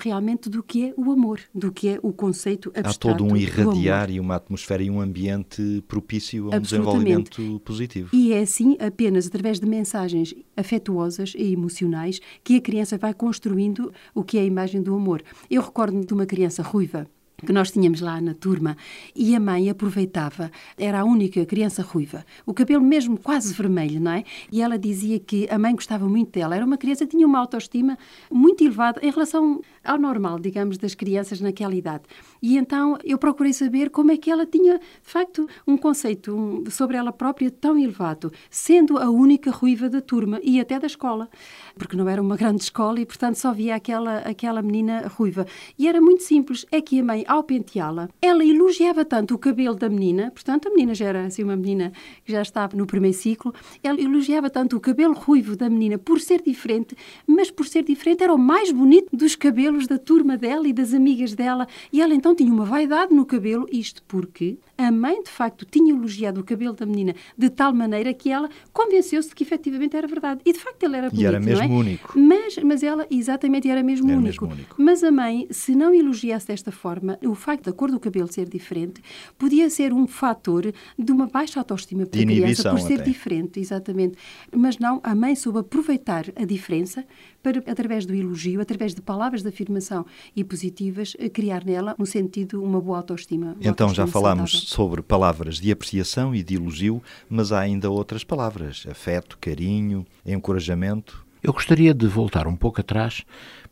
realmente 0.00 0.48
do 0.48 0.62
que 0.62 0.86
é 0.86 0.94
o 0.96 1.12
amor, 1.12 1.40
do 1.54 1.70
que 1.70 1.88
é 1.90 1.98
o 2.02 2.10
conceito 2.10 2.70
abstrato. 2.70 3.08
Há 3.08 3.12
todo 3.12 3.30
um 3.30 3.36
irradiar 3.36 4.10
e 4.10 4.18
uma 4.18 4.36
atmosfera 4.36 4.82
e 4.82 4.88
um 4.88 4.98
ambiente 4.98 5.84
propício 5.86 6.50
a 6.50 6.56
um 6.56 6.60
desenvolvimento 6.60 7.60
positivo. 7.62 8.08
E 8.14 8.32
é 8.32 8.40
assim, 8.40 8.78
apenas 8.80 9.26
através 9.26 9.60
de 9.60 9.66
mensagens 9.66 10.34
afetuosas 10.56 11.34
e 11.36 11.52
emocionais, 11.52 12.18
que 12.42 12.56
a 12.56 12.62
criança 12.62 12.96
vai 12.96 13.12
construindo 13.12 13.92
o 14.14 14.24
que 14.24 14.38
é 14.38 14.40
a 14.40 14.44
imagem 14.46 14.82
do 14.82 14.94
amor. 14.94 15.22
Eu 15.50 15.60
recordo-me 15.60 16.06
de 16.06 16.14
uma 16.14 16.24
criança 16.24 16.62
ruiva 16.62 17.06
que 17.44 17.52
nós 17.52 17.70
tínhamos 17.70 18.00
lá 18.00 18.20
na 18.20 18.34
turma 18.34 18.76
e 19.14 19.36
a 19.36 19.40
mãe 19.40 19.70
aproveitava, 19.70 20.50
era 20.76 21.00
a 21.00 21.04
única 21.04 21.44
criança 21.46 21.82
ruiva, 21.82 22.24
o 22.44 22.52
cabelo 22.52 22.82
mesmo 22.82 23.18
quase 23.18 23.52
vermelho, 23.54 24.00
não 24.00 24.12
é? 24.12 24.24
E 24.50 24.62
ela 24.62 24.78
dizia 24.78 25.18
que 25.18 25.48
a 25.50 25.58
mãe 25.58 25.74
gostava 25.74 26.08
muito 26.08 26.32
dela, 26.32 26.56
era 26.56 26.64
uma 26.64 26.78
criança 26.78 27.04
que 27.06 27.12
tinha 27.12 27.26
uma 27.26 27.38
autoestima 27.38 27.98
muito 28.30 28.64
elevada 28.64 29.00
em 29.02 29.10
relação 29.10 29.60
ao 29.84 29.98
normal, 29.98 30.38
digamos, 30.38 30.78
das 30.78 30.94
crianças 30.94 31.40
naquela 31.40 31.74
idade. 31.74 32.04
E 32.44 32.58
então 32.58 32.98
eu 33.02 33.16
procurei 33.16 33.54
saber 33.54 33.88
como 33.88 34.12
é 34.12 34.18
que 34.18 34.30
ela 34.30 34.44
tinha, 34.44 34.76
de 34.76 35.10
facto, 35.10 35.48
um 35.66 35.78
conceito 35.78 36.62
sobre 36.70 36.94
ela 36.94 37.10
própria 37.10 37.50
tão 37.50 37.78
elevado, 37.78 38.30
sendo 38.50 38.98
a 38.98 39.08
única 39.08 39.50
ruiva 39.50 39.88
da 39.88 40.02
turma 40.02 40.38
e 40.42 40.60
até 40.60 40.78
da 40.78 40.86
escola, 40.86 41.30
porque 41.74 41.96
não 41.96 42.06
era 42.06 42.20
uma 42.20 42.36
grande 42.36 42.62
escola 42.62 43.00
e, 43.00 43.06
portanto, 43.06 43.36
só 43.36 43.50
via 43.50 43.74
aquela, 43.74 44.18
aquela 44.18 44.60
menina 44.60 45.08
ruiva. 45.08 45.46
E 45.78 45.88
era 45.88 46.02
muito 46.02 46.22
simples, 46.22 46.66
é 46.70 46.82
que 46.82 47.00
a 47.00 47.02
mãe, 47.02 47.24
ao 47.26 47.42
penteá-la, 47.44 48.10
ela 48.20 48.44
elogiava 48.44 49.06
tanto 49.06 49.34
o 49.34 49.38
cabelo 49.38 49.76
da 49.76 49.88
menina, 49.88 50.30
portanto, 50.30 50.68
a 50.68 50.70
menina 50.70 50.94
já 50.94 51.06
era 51.06 51.24
assim 51.24 51.44
uma 51.44 51.56
menina 51.56 51.94
que 52.26 52.32
já 52.32 52.42
estava 52.42 52.76
no 52.76 52.86
primeiro 52.86 53.16
ciclo, 53.16 53.54
ela 53.82 53.98
elogiava 53.98 54.50
tanto 54.50 54.76
o 54.76 54.80
cabelo 54.80 55.14
ruivo 55.14 55.56
da 55.56 55.70
menina 55.70 55.96
por 55.96 56.20
ser 56.20 56.42
diferente, 56.42 56.94
mas 57.26 57.50
por 57.50 57.66
ser 57.66 57.84
diferente 57.84 58.22
era 58.22 58.34
o 58.34 58.38
mais 58.38 58.70
bonito 58.70 59.16
dos 59.16 59.34
cabelos 59.34 59.86
da 59.86 59.96
turma 59.96 60.36
dela 60.36 60.68
e 60.68 60.74
das 60.74 60.92
amigas 60.92 61.32
dela, 61.32 61.66
e 61.90 62.02
ela 62.02 62.12
então 62.12 62.33
tinha 62.34 62.52
uma 62.52 62.64
vaidade 62.64 63.14
no 63.14 63.24
cabelo, 63.24 63.66
isto 63.70 64.02
porque 64.08 64.58
a 64.76 64.90
mãe 64.90 65.22
de 65.22 65.30
facto 65.30 65.64
tinha 65.64 65.92
elogiado 65.94 66.40
o 66.40 66.44
cabelo 66.44 66.74
da 66.74 66.84
menina 66.84 67.14
de 67.38 67.48
tal 67.48 67.72
maneira 67.72 68.12
que 68.12 68.30
ela 68.30 68.48
convenceu-se 68.72 69.28
de 69.28 69.34
que 69.34 69.44
efetivamente 69.44 69.96
era 69.96 70.06
verdade. 70.06 70.40
E 70.44 70.52
de 70.52 70.58
facto 70.58 70.82
ele 70.82 70.96
era 70.96 71.08
bonito, 71.10 71.22
E 71.22 71.26
era 71.26 71.40
mesmo 71.40 71.64
é? 71.64 71.68
único. 71.68 72.18
Mas, 72.18 72.56
mas 72.58 72.82
ela, 72.82 73.06
exatamente, 73.10 73.68
era 73.68 73.82
mesmo, 73.82 74.08
Era 74.10 74.18
único. 74.18 74.44
mesmo 74.46 74.54
único. 74.56 74.76
Mas 74.82 75.04
a 75.04 75.10
mãe, 75.12 75.46
se 75.50 75.74
não 75.74 75.94
elogiasse 75.94 76.46
desta 76.48 76.72
forma, 76.72 77.18
o 77.24 77.34
facto 77.34 77.64
da 77.66 77.72
cor 77.72 77.90
do 77.90 78.00
cabelo 78.00 78.30
ser 78.30 78.48
diferente 78.48 79.00
podia 79.38 79.70
ser 79.70 79.92
um 79.92 80.06
fator 80.06 80.72
de 80.98 81.12
uma 81.12 81.26
baixa 81.26 81.60
autoestima 81.60 82.06
para 82.06 82.20
a 82.20 82.24
criança 82.24 82.70
por 82.70 82.80
ser 82.80 82.94
até. 82.94 83.04
diferente, 83.04 83.60
exatamente. 83.60 84.16
Mas 84.54 84.78
não, 84.78 85.00
a 85.04 85.14
mãe 85.14 85.34
soube 85.36 85.60
aproveitar 85.60 86.24
a 86.36 86.44
diferença 86.44 87.04
para, 87.44 87.58
através 87.70 88.06
do 88.06 88.14
elogio, 88.14 88.58
através 88.62 88.94
de 88.94 89.02
palavras 89.02 89.42
de 89.42 89.48
afirmação 89.50 90.06
e 90.34 90.42
positivas, 90.42 91.14
criar 91.34 91.62
nela 91.62 91.94
um 91.98 92.06
sentido, 92.06 92.62
uma 92.62 92.80
boa 92.80 92.96
autoestima. 92.96 93.48
uma 93.48 93.56
Então 93.60 93.92
já 93.94 94.02
autoestima 94.02 94.06
falámos 94.08 94.50
saudável. 94.52 94.68
sobre 94.68 95.02
palavras 95.02 95.60
de 95.60 95.70
apreciação 95.70 96.34
e 96.34 96.42
de 96.42 96.54
elogio, 96.54 97.02
mas 97.28 97.52
há 97.52 97.60
ainda 97.60 97.90
outras 97.90 98.24
palavras: 98.24 98.86
afeto, 98.90 99.36
carinho, 99.38 100.06
encorajamento. 100.24 101.22
Eu 101.42 101.52
gostaria 101.52 101.92
de 101.92 102.06
voltar 102.06 102.46
um 102.46 102.56
pouco 102.56 102.80
atrás, 102.80 103.22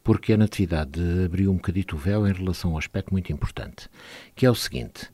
porque 0.04 0.34
a 0.34 0.36
Natividade 0.36 1.00
abriu 1.24 1.50
um 1.50 1.54
bocadito 1.56 1.96
o 1.96 1.98
véu 1.98 2.28
em 2.28 2.32
relação 2.32 2.72
a 2.72 2.74
um 2.74 2.78
aspecto 2.78 3.10
muito 3.10 3.32
importante, 3.32 3.88
que 4.34 4.44
é 4.44 4.50
o 4.50 4.54
seguinte: 4.54 5.08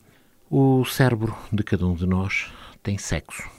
o 0.50 0.84
cérebro 0.84 1.36
de 1.52 1.62
cada 1.62 1.86
um 1.86 1.94
de 1.94 2.06
nós 2.06 2.50
tem 2.82 2.98
sexo. 2.98 3.57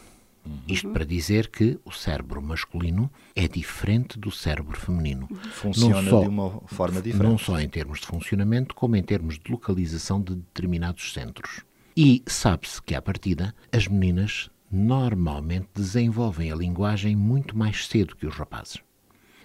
Isto 0.67 0.89
para 0.89 1.05
dizer 1.05 1.47
que 1.49 1.79
o 1.83 1.91
cérebro 1.91 2.41
masculino 2.41 3.11
é 3.35 3.47
diferente 3.47 4.17
do 4.19 4.31
cérebro 4.31 4.79
feminino. 4.79 5.27
Funciona 5.51 6.01
Não 6.01 6.09
só- 6.09 6.21
de 6.21 6.27
uma 6.27 6.61
forma 6.67 6.95
Não 6.95 7.01
diferente. 7.01 7.43
só 7.43 7.59
em 7.59 7.67
termos 7.69 7.99
de 7.99 8.07
funcionamento, 8.07 8.75
como 8.75 8.95
em 8.95 9.03
termos 9.03 9.39
de 9.39 9.51
localização 9.51 10.21
de 10.21 10.35
determinados 10.35 11.13
centros. 11.13 11.61
E 11.97 12.23
sabe-se 12.27 12.81
que, 12.81 12.95
à 12.95 13.01
partida, 13.01 13.53
as 13.71 13.87
meninas 13.87 14.49
normalmente 14.71 15.67
desenvolvem 15.75 16.51
a 16.51 16.55
linguagem 16.55 17.15
muito 17.15 17.57
mais 17.57 17.87
cedo 17.87 18.15
que 18.15 18.27
os 18.27 18.35
rapazes. 18.35 18.77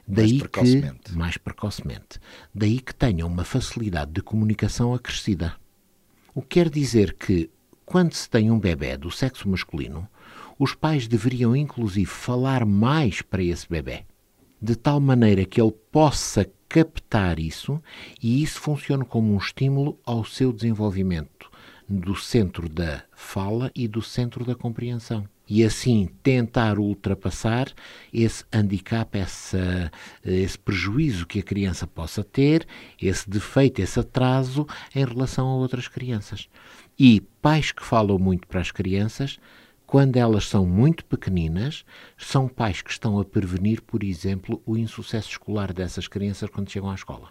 Daí 0.07 0.39
precocemente. 0.39 0.99
que 1.13 1.17
mais 1.17 1.37
precocemente. 1.39 2.21
Daí 2.55 2.79
que 2.79 2.95
tenham 2.95 3.27
uma 3.27 3.43
facilidade 3.45 4.13
de 4.13 4.21
comunicação 4.21 4.93
acrescida. 4.95 5.57
O 6.35 6.43
que 6.43 6.49
quer 6.61 6.69
dizer 6.69 7.15
que, 7.15 7.49
quando 7.87 8.13
se 8.13 8.29
tem 8.29 8.51
um 8.51 8.59
bebê 8.59 8.97
do 8.99 9.11
sexo 9.11 9.49
masculino, 9.49 10.07
os 10.59 10.75
pais 10.75 11.07
deveriam 11.07 11.55
inclusive 11.55 12.07
falar 12.07 12.65
mais 12.65 13.23
para 13.23 13.43
esse 13.43 13.69
bebê, 13.69 14.05
de 14.61 14.77
tal 14.77 15.01
maneira 15.01 15.45
que 15.45 15.61
ele 15.61 15.75
possa 15.91 16.51
captar 16.69 17.39
isso 17.39 17.81
e 18.23 18.43
isso 18.43 18.61
funcione 18.61 19.05
como 19.05 19.33
um 19.33 19.39
estímulo 19.39 19.99
ao 20.05 20.25
seu 20.25 20.53
desenvolvimento 20.53 21.51
do 21.89 22.17
centro 22.17 22.69
da 22.69 23.03
fala 23.15 23.71
e 23.75 23.87
do 23.87 24.03
centro 24.03 24.45
da 24.45 24.55
compreensão. 24.55 25.29
E 25.47 25.63
assim 25.63 26.09
tentar 26.23 26.79
ultrapassar 26.79 27.71
esse 28.13 28.45
handicap, 28.51 29.17
essa, 29.19 29.93
esse 30.25 30.59
prejuízo 30.59 31.27
que 31.27 31.41
a 31.41 31.43
criança 31.43 31.87
possa 31.87 32.25
ter, 32.25 32.67
esse 33.01 33.29
defeito, 33.29 33.81
esse 33.81 34.01
atraso 34.01 34.67
em 34.95 35.05
relação 35.05 35.47
a 35.47 35.55
outras 35.55 35.87
crianças. 35.87 36.49
E 36.99 37.21
pais 37.43 37.73
que 37.73 37.85
falam 37.85 38.19
muito 38.19 38.49
para 38.49 38.61
as 38.61 38.71
crianças, 38.71 39.39
quando 39.87 40.17
elas 40.17 40.49
são 40.49 40.67
muito 40.67 41.05
pequeninas, 41.05 41.85
são 42.17 42.49
pais 42.49 42.83
que 42.83 42.91
estão 42.91 43.19
a 43.19 43.25
prevenir, 43.25 43.83
por 43.83 44.03
exemplo, 44.03 44.63
o 44.67 44.77
insucesso 44.77 45.31
escolar 45.31 45.73
dessas 45.73 46.09
crianças 46.09 46.49
quando 46.49 46.71
chegam 46.71 46.91
à 46.91 46.95
escola. 46.95 47.31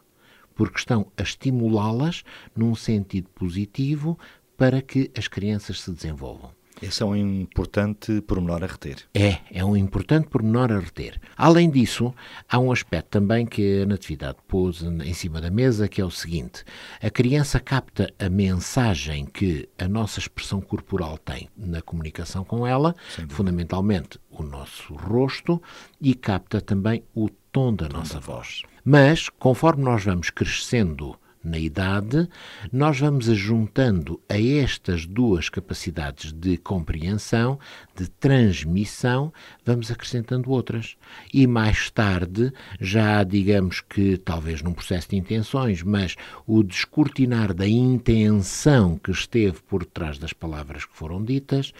Porque 0.55 0.77
estão 0.77 1.12
a 1.17 1.24
estimulá-las 1.24 2.24
num 2.55 2.75
sentido 2.75 3.27
positivo 3.29 4.17
para 4.55 4.81
que 4.81 5.12
as 5.17 5.27
crianças 5.27 5.81
se 5.81 5.91
desenvolvam. 5.91 6.51
Esse 6.81 7.03
é 7.03 7.05
um 7.05 7.15
importante 7.15 8.21
pormenor 8.21 8.63
a 8.63 8.67
reter. 8.67 8.97
É, 9.13 9.37
é 9.51 9.63
um 9.63 9.75
importante 9.77 10.27
pormenor 10.27 10.71
a 10.71 10.79
reter. 10.79 11.19
Além 11.37 11.69
disso, 11.69 12.13
há 12.49 12.59
um 12.59 12.71
aspecto 12.71 13.09
também 13.09 13.45
que 13.45 13.81
a 13.81 13.85
Natividade 13.85 14.37
pôs 14.47 14.81
em 14.81 15.13
cima 15.13 15.39
da 15.39 15.49
mesa, 15.49 15.87
que 15.87 16.01
é 16.01 16.05
o 16.05 16.11
seguinte: 16.11 16.63
a 17.01 17.09
criança 17.09 17.59
capta 17.59 18.13
a 18.19 18.29
mensagem 18.29 19.25
que 19.25 19.69
a 19.77 19.87
nossa 19.87 20.19
expressão 20.19 20.61
corporal 20.61 21.17
tem 21.17 21.49
na 21.55 21.81
comunicação 21.81 22.43
com 22.43 22.65
ela, 22.65 22.95
fundamentalmente 23.29 24.19
o 24.29 24.43
nosso 24.43 24.93
rosto, 24.95 25.61
e 26.01 26.13
capta 26.13 26.59
também 26.59 27.03
o 27.13 27.29
tom 27.51 27.73
da 27.73 27.87
nossa 27.87 28.19
voz. 28.19 28.63
Mas, 28.83 29.29
conforme 29.29 29.83
nós 29.83 30.03
vamos 30.03 30.29
crescendo 30.29 31.17
na 31.43 31.57
idade, 31.57 32.27
nós 32.71 33.00
vamos 33.00 33.27
ajuntando 33.29 34.19
a 34.29 34.39
estas 34.39 35.05
duas 35.05 35.50
capacidades 35.50 36.31
de 36.31 36.57
compreensão, 36.57 37.59
de 37.95 38.07
transmissão, 38.09 39.33
vamos 39.65 39.91
acrescentando 39.91 40.50
outras. 40.50 40.95
E 41.33 41.45
mais 41.45 41.89
tarde, 41.91 42.51
já 42.79 43.23
digamos 43.23 43.81
que 43.81 44.17
talvez 44.17 44.62
num 44.62 44.73
processo 44.73 45.09
de 45.09 45.17
intenções, 45.17 45.83
mas 45.83 46.15
o 46.47 46.63
descortinar 46.63 47.53
da 47.53 47.67
intenção 47.67 48.97
que 48.97 49.12
esteve 49.12 49.62
por 49.63 49.85
trás 49.85 50.17
das 50.17 50.33
palavras 50.33 50.85
que 50.85 50.95
foram 50.95 51.23
ditas, 51.23 51.73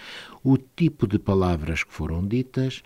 o 0.44 0.58
tipo 0.58 1.08
de 1.08 1.18
palavras 1.18 1.84
que 1.84 1.94
foram 1.94 2.26
ditas, 2.28 2.84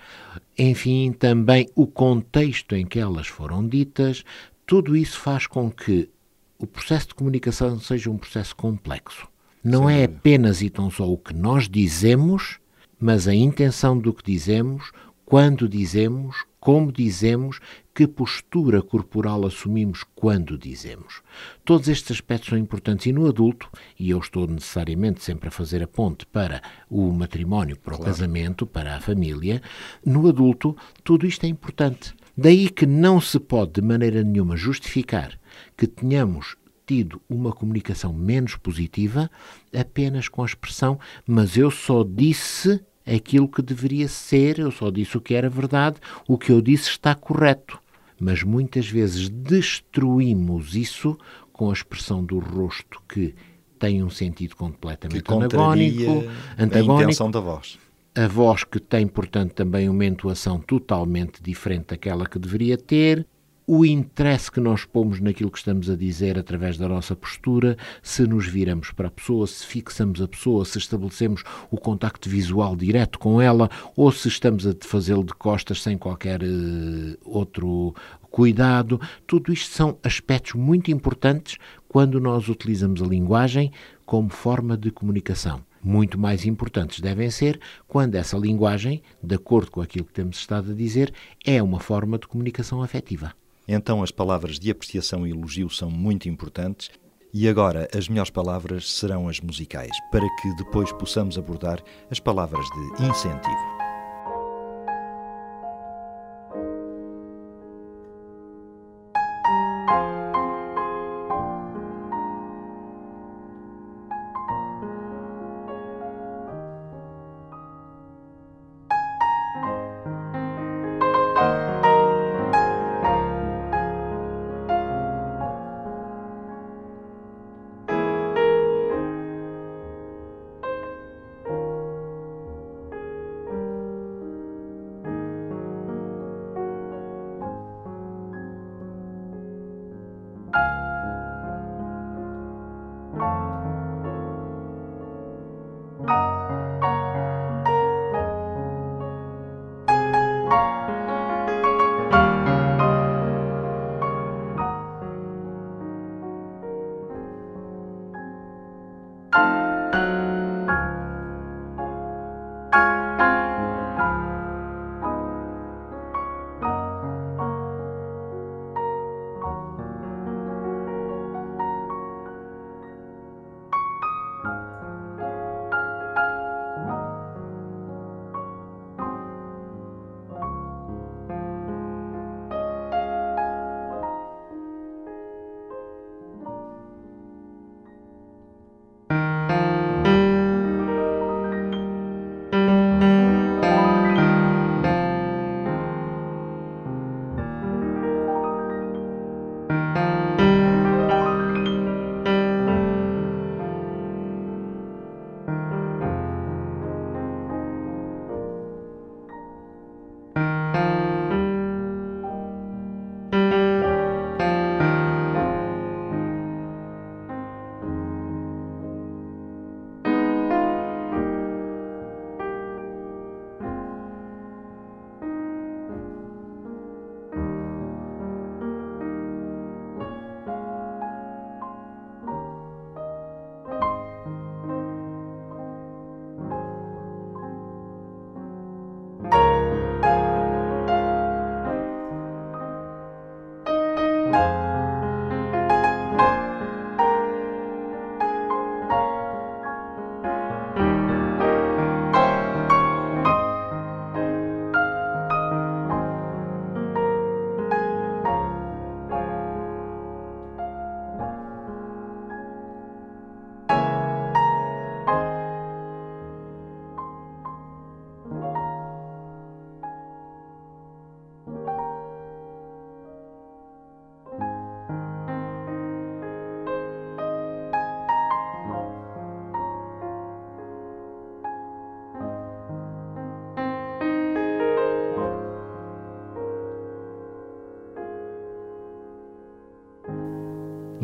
enfim, 0.57 1.12
também 1.12 1.67
o 1.75 1.88
contexto 1.88 2.75
em 2.75 2.86
que 2.86 3.00
elas 3.00 3.27
foram 3.27 3.67
ditas, 3.67 4.24
tudo 4.65 4.96
isso 4.96 5.19
faz 5.19 5.48
com 5.48 5.72
que 5.72 6.10
o 6.59 6.65
processo 6.65 7.09
de 7.09 7.15
comunicação 7.15 7.79
seja 7.79 8.09
um 8.09 8.17
processo 8.17 8.55
complexo. 8.55 9.27
Não 9.63 9.87
Sim. 9.87 9.93
é 9.93 10.03
apenas 10.05 10.61
e 10.61 10.69
tão 10.69 10.89
só 10.89 11.09
o 11.09 11.17
que 11.17 11.33
nós 11.33 11.67
dizemos, 11.67 12.59
mas 12.99 13.27
a 13.27 13.35
intenção 13.35 13.97
do 13.97 14.13
que 14.13 14.23
dizemos, 14.23 14.91
quando 15.25 15.67
dizemos, 15.67 16.45
como 16.59 16.91
dizemos, 16.91 17.59
que 17.93 18.07
postura 18.07 18.81
corporal 18.81 19.45
assumimos 19.45 20.03
quando 20.15 20.57
dizemos. 20.57 21.21
Todos 21.65 21.87
estes 21.87 22.11
aspectos 22.11 22.49
são 22.49 22.57
importantes 22.57 23.07
e 23.07 23.11
no 23.11 23.27
adulto, 23.27 23.69
e 23.99 24.09
eu 24.09 24.19
estou 24.19 24.47
necessariamente 24.47 25.23
sempre 25.23 25.49
a 25.49 25.51
fazer 25.51 25.83
a 25.83 25.87
ponte 25.87 26.25
para 26.25 26.61
o 26.89 27.11
matrimónio, 27.11 27.77
para 27.77 27.95
o 27.95 27.97
claro. 27.97 28.11
casamento, 28.11 28.65
para 28.65 28.95
a 28.95 29.01
família, 29.01 29.61
no 30.05 30.27
adulto 30.27 30.75
tudo 31.03 31.27
isto 31.27 31.45
é 31.45 31.49
importante. 31.49 32.13
Daí 32.37 32.69
que 32.69 32.85
não 32.85 33.19
se 33.19 33.39
pode 33.39 33.73
de 33.73 33.81
maneira 33.81 34.23
nenhuma 34.23 34.55
justificar 34.55 35.37
que 35.75 35.87
tenhamos 35.87 36.55
tido 36.85 37.21
uma 37.29 37.51
comunicação 37.51 38.13
menos 38.13 38.55
positiva 38.55 39.29
apenas 39.77 40.29
com 40.29 40.41
a 40.41 40.45
expressão 40.45 40.99
mas 41.25 41.57
eu 41.57 41.69
só 41.69 42.03
disse 42.03 42.81
aquilo 43.07 43.47
que 43.47 43.61
deveria 43.61 44.07
ser, 44.07 44.59
eu 44.59 44.71
só 44.71 44.91
disse 44.91 45.17
o 45.17 45.21
que 45.21 45.33
era 45.33 45.49
verdade, 45.49 45.97
o 46.27 46.37
que 46.37 46.51
eu 46.51 46.61
disse 46.61 46.89
está 46.89 47.15
correto. 47.15 47.79
Mas 48.19 48.43
muitas 48.43 48.89
vezes 48.89 49.29
destruímos 49.29 50.75
isso 50.75 51.17
com 51.53 51.69
a 51.69 51.73
expressão 51.73 52.23
do 52.23 52.39
rosto 52.39 53.01
que 53.07 53.33
tem 53.79 54.03
um 54.03 54.09
sentido 54.09 54.55
completamente 54.55 55.23
que 55.23 55.33
antagónico, 55.33 56.25
antagónico. 56.57 56.91
A 56.91 57.03
intenção 57.03 57.31
da 57.31 57.39
voz. 57.39 57.77
A 58.15 58.27
voz 58.27 58.63
que 58.63 58.79
tem, 58.79 59.05
portanto, 59.05 59.53
também 59.53 59.87
uma 59.87 60.03
entoação 60.03 60.59
totalmente 60.59 61.41
diferente 61.41 61.89
daquela 61.89 62.25
que 62.25 62.39
deveria 62.39 62.75
ter 62.75 63.25
o 63.69 63.86
interesse 63.86 64.50
que 64.50 64.62
nós 64.62 64.86
pomos 64.86 65.19
naquilo 65.19 65.51
que 65.51 65.57
estamos 65.57 65.89
a 65.89 65.95
dizer 65.97 66.39
através 66.39 66.77
da 66.77 66.88
nossa 66.88 67.17
postura, 67.17 67.77
se 68.01 68.25
nos 68.25 68.47
viramos 68.47 68.91
para 68.91 69.09
a 69.09 69.12
pessoa, 69.12 69.45
se 69.45 69.65
fixamos 69.65 70.21
a 70.21 70.27
pessoa, 70.27 70.63
se 70.63 70.77
estabelecemos 70.77 71.43
o 71.69 71.77
contacto 71.77 72.29
visual 72.29 72.77
direto 72.77 73.19
com 73.19 73.41
ela 73.41 73.69
ou 73.93 74.09
se 74.09 74.29
estamos 74.29 74.65
a 74.65 74.74
fazê-lo 74.79 75.25
de 75.25 75.33
costas 75.33 75.81
sem 75.83 75.97
qualquer 75.97 76.41
uh, 76.41 77.17
outro 77.25 77.93
cuidado. 78.31 79.01
Tudo 79.27 79.51
isto 79.51 79.75
são 79.75 79.97
aspectos 80.01 80.53
muito 80.53 80.89
importantes 80.89 81.57
quando 81.89 82.21
nós 82.21 82.47
utilizamos 82.47 83.01
a 83.01 83.05
linguagem 83.05 83.74
como 84.05 84.29
forma 84.29 84.77
de 84.77 84.91
comunicação. 84.91 85.62
Muito 85.83 86.17
mais 86.17 86.45
importantes 86.45 87.01
devem 87.01 87.29
ser 87.29 87.59
quando 87.86 88.15
essa 88.15 88.38
linguagem, 88.38 89.03
de 89.21 89.36
acordo 89.36 89.71
com 89.71 89.81
aquilo 89.81 90.05
que 90.05 90.13
temos 90.13 90.38
estado 90.38 90.71
a 90.71 90.74
dizer, 90.74 91.13
é 91.45 91.62
uma 91.62 91.81
forma 91.81 92.17
de 92.17 92.27
comunicação 92.27 92.81
afetiva. 92.81 93.33
Então 93.67 94.01
as 94.01 94.12
palavras 94.12 94.59
de 94.59 94.71
apreciação 94.71 95.27
e 95.27 95.31
elogio 95.31 95.69
são 95.69 95.89
muito 95.89 96.29
importantes. 96.29 96.89
E 97.33 97.47
agora 97.47 97.88
as 97.95 98.07
melhores 98.07 98.31
palavras 98.31 98.89
serão 98.89 99.27
as 99.27 99.39
musicais, 99.39 99.91
para 100.12 100.27
que 100.38 100.55
depois 100.55 100.91
possamos 100.93 101.38
abordar 101.38 101.83
as 102.09 102.19
palavras 102.19 102.65
de 102.65 103.03
incentivo. 103.05 103.76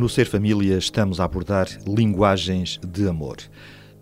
No 0.03 0.09
Ser 0.09 0.25
Família 0.25 0.77
estamos 0.77 1.21
a 1.21 1.23
abordar 1.23 1.65
linguagens 1.87 2.77
de 2.85 3.07
amor. 3.07 3.37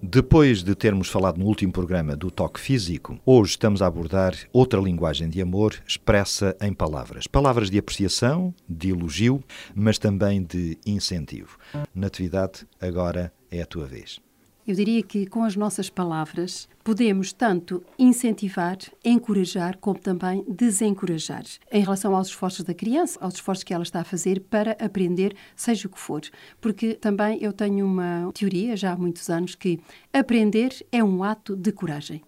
Depois 0.01 0.63
de 0.63 0.73
termos 0.73 1.09
falado 1.09 1.37
no 1.37 1.45
último 1.45 1.71
programa 1.71 2.15
do 2.15 2.31
toque 2.31 2.59
físico, 2.59 3.19
hoje 3.23 3.51
estamos 3.51 3.83
a 3.83 3.85
abordar 3.85 4.33
outra 4.51 4.81
linguagem 4.81 5.29
de 5.29 5.39
amor 5.39 5.75
expressa 5.87 6.57
em 6.59 6.73
palavras. 6.73 7.27
Palavras 7.27 7.69
de 7.69 7.77
apreciação, 7.77 8.51
de 8.67 8.89
elogio, 8.89 9.43
mas 9.75 9.99
também 9.99 10.41
de 10.41 10.75
incentivo. 10.87 11.59
Natividade, 11.93 12.65
agora 12.81 13.31
é 13.51 13.61
a 13.61 13.65
tua 13.67 13.85
vez. 13.85 14.19
Eu 14.67 14.76
diria 14.76 15.02
que 15.02 15.26
com 15.26 15.43
as 15.43 15.56
nossas 15.56 15.89
palavras 15.89 16.69
podemos 16.84 17.34
tanto 17.34 17.84
incentivar, 17.97 18.78
encorajar, 19.04 19.78
como 19.80 20.00
também 20.00 20.45
desencorajar 20.47 21.43
em 21.71 21.82
relação 21.82 22.15
aos 22.15 22.28
esforços 22.28 22.63
da 22.63 22.74
criança, 22.74 23.17
aos 23.21 23.36
esforços 23.36 23.63
que 23.63 23.74
ela 23.74 23.84
está 23.84 24.02
a 24.02 24.04
fazer 24.04 24.39
para 24.41 24.74
aprender, 24.74 25.36
seja 25.56 25.88
o 25.88 25.91
que 25.91 26.00
for. 26.00 26.21
Porque 26.60 26.93
também 26.93 27.39
eu 27.41 27.52
tenho 27.52 27.86
uma 27.86 28.32
teoria 28.34 28.76
já 28.78 28.93
há 28.93 28.97
muitos 28.97 29.30
anos 29.30 29.56
que 29.56 29.80
aprender 30.13 30.86
é 30.91 31.04
um 31.04 31.24
ato 31.24 31.56
de 31.56 31.71
coragem. 31.71 32.21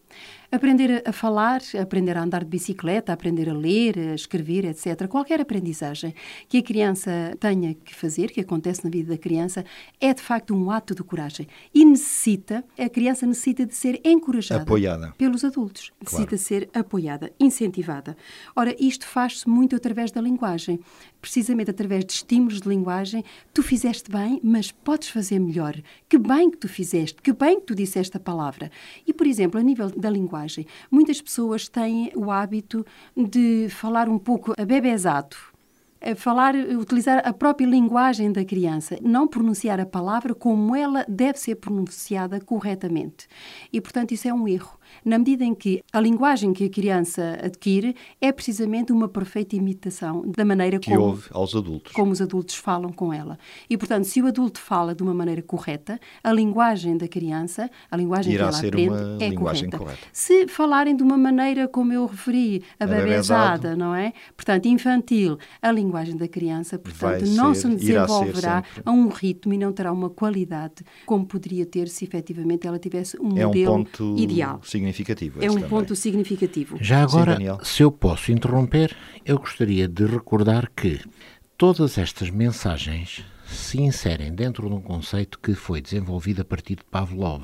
Aprender 0.53 1.01
a 1.03 1.11
falar, 1.11 1.61
aprender 1.81 2.15
a 2.15 2.21
andar 2.21 2.43
de 2.43 2.49
bicicleta, 2.51 3.11
aprender 3.11 3.49
a 3.49 3.53
ler, 3.53 3.97
a 3.97 4.13
escrever, 4.13 4.65
etc. 4.65 5.07
Qualquer 5.07 5.41
aprendizagem 5.41 6.13
que 6.47 6.59
a 6.59 6.61
criança 6.61 7.35
tenha 7.39 7.73
que 7.73 7.95
fazer, 7.95 8.29
que 8.29 8.39
acontece 8.39 8.83
na 8.83 8.91
vida 8.91 9.13
da 9.13 9.17
criança, 9.17 9.65
é 9.99 10.13
de 10.13 10.21
facto 10.21 10.53
um 10.53 10.69
ato 10.69 10.93
de 10.93 11.03
coragem. 11.03 11.47
E 11.73 11.83
necessita, 11.83 12.63
a 12.77 12.87
criança 12.87 13.25
necessita 13.25 13.65
de 13.65 13.73
ser 13.73 13.99
encorajada 14.03 14.61
Apoiada. 14.61 15.11
pelos 15.17 15.43
adultos. 15.43 15.91
Claro. 16.05 16.23
Necessita 16.23 16.37
ser 16.37 16.69
apoiada, 16.71 17.31
incentivada. 17.39 18.15
Ora, 18.55 18.75
isto 18.79 19.07
faz-se 19.07 19.49
muito 19.49 19.75
através 19.75 20.11
da 20.11 20.21
linguagem. 20.21 20.79
Precisamente 21.19 21.71
através 21.71 22.05
de 22.05 22.13
estímulos 22.13 22.61
de 22.61 22.69
linguagem, 22.69 23.23
tu 23.51 23.63
fizeste 23.63 24.11
bem, 24.11 24.39
mas 24.43 24.71
podes 24.71 25.09
fazer 25.09 25.39
melhor. 25.39 25.75
Que 26.07 26.19
bem 26.19 26.51
que 26.51 26.57
tu 26.57 26.67
fizeste, 26.67 27.19
que 27.23 27.33
bem 27.33 27.59
que 27.59 27.65
tu 27.65 27.73
disseste 27.73 28.15
a 28.17 28.19
palavra. 28.19 28.69
E, 29.07 29.11
por 29.11 29.25
exemplo, 29.25 29.59
a 29.59 29.63
nível 29.63 29.89
da 30.03 30.09
linguagem, 30.09 30.67
muitas 30.91 31.21
pessoas 31.21 31.67
têm 31.67 32.11
o 32.15 32.29
hábito 32.29 32.85
de 33.15 33.67
falar 33.69 34.07
um 34.07 34.19
pouco. 34.19 34.53
A 36.05 36.15
falar, 36.15 36.53
utilizar 36.53 37.21
a 37.25 37.31
própria 37.31 37.65
linguagem 37.65 38.29
da 38.29 38.43
criança, 38.43 38.97
não 39.01 39.25
pronunciar 39.25 39.79
a 39.79 39.85
palavra 39.85 40.35
como 40.35 40.75
ela 40.75 41.05
deve 41.07 41.39
ser 41.39 41.55
pronunciada 41.55 42.41
corretamente. 42.41 43.25
E, 43.71 43.79
portanto, 43.79 44.11
isso 44.11 44.27
é 44.27 44.33
um 44.33 44.45
erro, 44.45 44.77
na 45.03 45.17
medida 45.17 45.43
em 45.43 45.53
que 45.55 45.81
a 45.91 45.99
linguagem 45.99 46.53
que 46.53 46.65
a 46.65 46.69
criança 46.69 47.37
adquire 47.43 47.95
é 48.21 48.31
precisamente 48.31 48.91
uma 48.91 49.07
perfeita 49.07 49.55
imitação 49.55 50.23
da 50.35 50.43
maneira 50.45 50.79
Que 50.79 50.91
como 50.91 51.01
ouve 51.07 51.27
aos 51.31 51.55
adultos. 51.55 51.91
como 51.93 52.11
os 52.11 52.21
adultos 52.21 52.55
falam 52.55 52.91
com 52.91 53.13
ela. 53.13 53.37
E, 53.69 53.77
portanto, 53.77 54.05
se 54.05 54.21
o 54.21 54.27
adulto 54.27 54.59
fala 54.59 54.93
de 54.95 55.03
uma 55.03 55.13
maneira 55.13 55.41
correta, 55.41 55.99
a 56.23 56.31
linguagem 56.31 56.97
da 56.97 57.07
criança, 57.07 57.69
a 57.89 57.97
linguagem 57.97 58.33
Irá 58.33 58.45
que 58.45 58.49
ela 58.49 58.59
ser 58.61 58.67
aprende, 58.67 58.89
uma 58.89 59.17
é 59.23 59.29
linguagem 59.29 59.69
correta. 59.69 59.77
correta. 59.97 60.07
Se 60.13 60.47
falarem 60.47 60.95
de 60.95 61.03
uma 61.03 61.17
maneira, 61.17 61.67
como 61.67 61.91
eu 61.93 62.05
referi, 62.05 62.63
Abebezado. 62.79 63.01
abebezada, 63.57 63.75
não 63.75 63.93
é? 63.95 64.13
Portanto, 64.35 64.65
infantil, 64.67 65.37
a 65.61 65.71
linguagem 65.71 66.15
da 66.17 66.27
criança, 66.27 66.77
portanto, 66.79 67.21
Vai 67.25 67.29
não 67.35 67.53
ser- 67.53 67.69
se 67.69 67.75
desenvolverá 67.75 68.63
a 68.85 68.91
um 68.91 69.07
ritmo 69.07 69.53
e 69.53 69.57
não 69.57 69.71
terá 69.71 69.91
uma 69.91 70.09
qualidade 70.09 70.83
como 71.05 71.25
poderia 71.25 71.65
ter 71.65 71.87
se 71.87 72.03
efetivamente 72.05 72.67
ela 72.67 72.79
tivesse 72.79 73.17
um 73.19 73.37
É 73.37 73.45
um 73.45 73.47
modelo 73.47 73.65
ponto 73.85 74.15
ideal. 74.17 74.59
Significativo. 74.83 75.43
É 75.43 75.49
um 75.49 75.55
também. 75.55 75.69
ponto 75.69 75.95
significativo. 75.95 76.77
Já 76.81 76.97
Sim, 76.97 77.03
agora, 77.15 77.33
Daniel. 77.33 77.59
se 77.63 77.83
eu 77.83 77.91
posso 77.91 78.31
interromper, 78.31 78.95
eu 79.25 79.37
gostaria 79.37 79.87
de 79.87 80.05
recordar 80.05 80.69
que 80.75 80.99
todas 81.57 81.97
estas 81.97 82.29
mensagens 82.29 83.23
se 83.45 83.79
inserem 83.81 84.33
dentro 84.33 84.67
de 84.67 84.73
um 84.73 84.81
conceito 84.81 85.39
que 85.39 85.53
foi 85.53 85.81
desenvolvido 85.81 86.41
a 86.41 86.45
partir 86.45 86.75
de 86.75 86.83
Pavlov. 86.83 87.43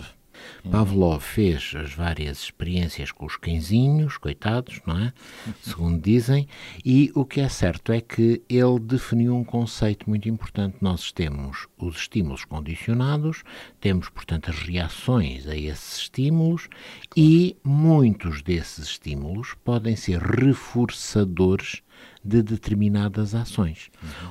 Pavlov 0.69 1.21
fez 1.21 1.73
as 1.75 1.93
várias 1.93 2.43
experiências 2.43 3.11
com 3.11 3.25
os 3.25 3.35
cãezinhos, 3.35 4.17
coitados, 4.17 4.81
não 4.85 4.97
é? 4.97 5.13
Segundo 5.61 6.01
dizem, 6.01 6.47
e 6.83 7.11
o 7.15 7.25
que 7.25 7.41
é 7.41 7.49
certo 7.49 7.91
é 7.91 8.01
que 8.01 8.41
ele 8.49 8.79
definiu 8.79 9.35
um 9.35 9.43
conceito 9.43 10.09
muito 10.09 10.27
importante. 10.27 10.77
Nós 10.81 11.11
temos 11.11 11.67
os 11.77 11.97
estímulos 11.97 12.45
condicionados, 12.45 13.43
temos, 13.79 14.09
portanto, 14.09 14.49
as 14.49 14.59
reações 14.59 15.47
a 15.47 15.55
esses 15.55 15.99
estímulos 15.99 16.67
e 17.15 17.55
muitos 17.63 18.41
desses 18.41 18.85
estímulos 18.89 19.55
podem 19.63 19.95
ser 19.95 20.19
reforçadores 20.21 21.81
de 22.23 22.41
determinadas 22.41 23.33
ações. 23.33 23.89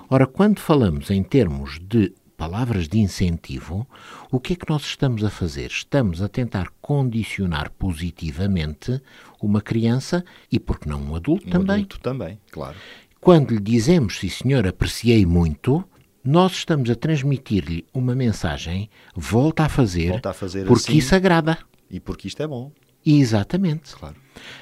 Ora, 0.08 0.26
quando 0.26 0.60
falamos 0.60 1.10
em 1.10 1.22
termos 1.22 1.78
de 1.78 2.12
palavras 2.38 2.88
de 2.88 2.98
incentivo, 3.00 3.86
o 4.30 4.38
que 4.38 4.52
é 4.52 4.56
que 4.56 4.70
nós 4.70 4.82
estamos 4.82 5.24
a 5.24 5.28
fazer? 5.28 5.66
Estamos 5.70 6.22
a 6.22 6.28
tentar 6.28 6.68
condicionar 6.80 7.68
positivamente 7.72 9.02
uma 9.42 9.60
criança 9.60 10.24
e, 10.50 10.58
por 10.60 10.78
que 10.78 10.88
não, 10.88 11.02
um 11.02 11.16
adulto 11.16 11.46
Um 11.48 11.50
também. 11.50 11.74
adulto 11.76 11.98
também, 12.00 12.38
claro. 12.52 12.76
Quando 13.20 13.50
lhe 13.50 13.60
dizemos, 13.60 14.18
sim 14.20 14.28
senhor, 14.28 14.66
apreciei 14.68 15.26
muito, 15.26 15.84
nós 16.24 16.52
estamos 16.52 16.88
a 16.88 16.94
transmitir-lhe 16.94 17.84
uma 17.92 18.14
mensagem, 18.14 18.88
volta 19.16 19.64
a 19.64 19.68
fazer, 19.68 20.10
Volta 20.10 20.30
a 20.30 20.34
fazer 20.34 20.64
porque 20.64 20.90
assim. 20.90 20.98
isso 20.98 21.14
agrada. 21.16 21.58
E 21.90 21.98
porque 21.98 22.28
isto 22.28 22.40
é 22.42 22.46
bom, 22.46 22.70
Exatamente. 23.10 23.94
claro. 23.96 24.16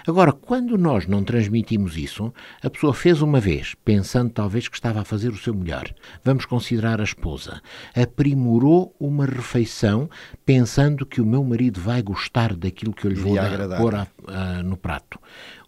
Agora, 0.06 0.32
quando 0.32 0.78
nós 0.78 1.06
não 1.06 1.22
transmitimos 1.22 1.98
isso, 1.98 2.32
a 2.62 2.70
pessoa 2.70 2.94
fez 2.94 3.20
uma 3.20 3.38
vez, 3.38 3.74
pensando 3.84 4.30
talvez 4.30 4.68
que 4.68 4.74
estava 4.76 5.00
a 5.02 5.04
fazer 5.04 5.28
o 5.30 5.36
seu 5.36 5.52
melhor. 5.54 5.92
Vamos 6.24 6.46
considerar 6.46 6.98
a 6.98 7.04
esposa. 7.04 7.60
Aprimorou 7.94 8.94
uma 8.98 9.26
refeição, 9.26 10.08
pensando 10.46 11.04
que 11.04 11.20
o 11.20 11.26
meu 11.26 11.44
marido 11.44 11.78
vai 11.80 12.00
gostar 12.00 12.54
daquilo 12.54 12.94
que 12.94 13.04
eu 13.06 13.10
lhe 13.10 13.16
vou 13.20 13.34
dar, 13.34 13.76
pôr 13.78 13.94
a- 13.94 14.06
a- 14.28 14.62
no 14.62 14.76
prato. 14.78 15.18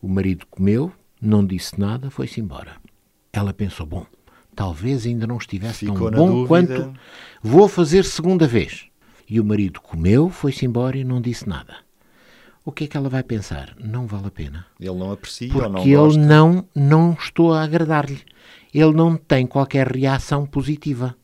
O 0.00 0.08
marido 0.08 0.46
comeu, 0.48 0.90
não 1.20 1.44
disse 1.44 1.78
nada, 1.78 2.10
foi-se 2.10 2.40
embora. 2.40 2.76
Ela 3.30 3.52
pensou, 3.52 3.84
bom, 3.84 4.06
talvez 4.56 5.04
ainda 5.04 5.26
não 5.26 5.36
estivesse 5.36 5.80
Ficou 5.86 6.10
tão 6.10 6.26
bom 6.26 6.46
quanto 6.46 6.94
vou 7.42 7.68
fazer 7.68 8.04
segunda 8.04 8.46
vez. 8.46 8.86
E 9.28 9.38
o 9.38 9.44
marido 9.44 9.80
comeu, 9.82 10.30
foi-se 10.30 10.64
embora 10.64 10.96
e 10.96 11.04
não 11.04 11.20
disse 11.20 11.46
nada. 11.46 11.76
O 12.68 12.70
que 12.70 12.84
é 12.84 12.86
que 12.86 12.98
ela 12.98 13.08
vai 13.08 13.22
pensar? 13.22 13.74
Não 13.82 14.06
vale 14.06 14.26
a 14.26 14.30
pena. 14.30 14.66
Ele 14.78 14.94
não 14.94 15.10
aprecia 15.10 15.50
ou 15.54 15.62
não 15.70 15.72
Porque 15.76 15.88
ele 15.88 16.18
não, 16.18 16.68
não 16.74 17.16
estou 17.18 17.54
a 17.54 17.62
agradar-lhe. 17.62 18.20
Ele 18.74 18.92
não 18.92 19.16
tem 19.16 19.46
qualquer 19.46 19.90
reação 19.90 20.44
positiva. 20.44 21.16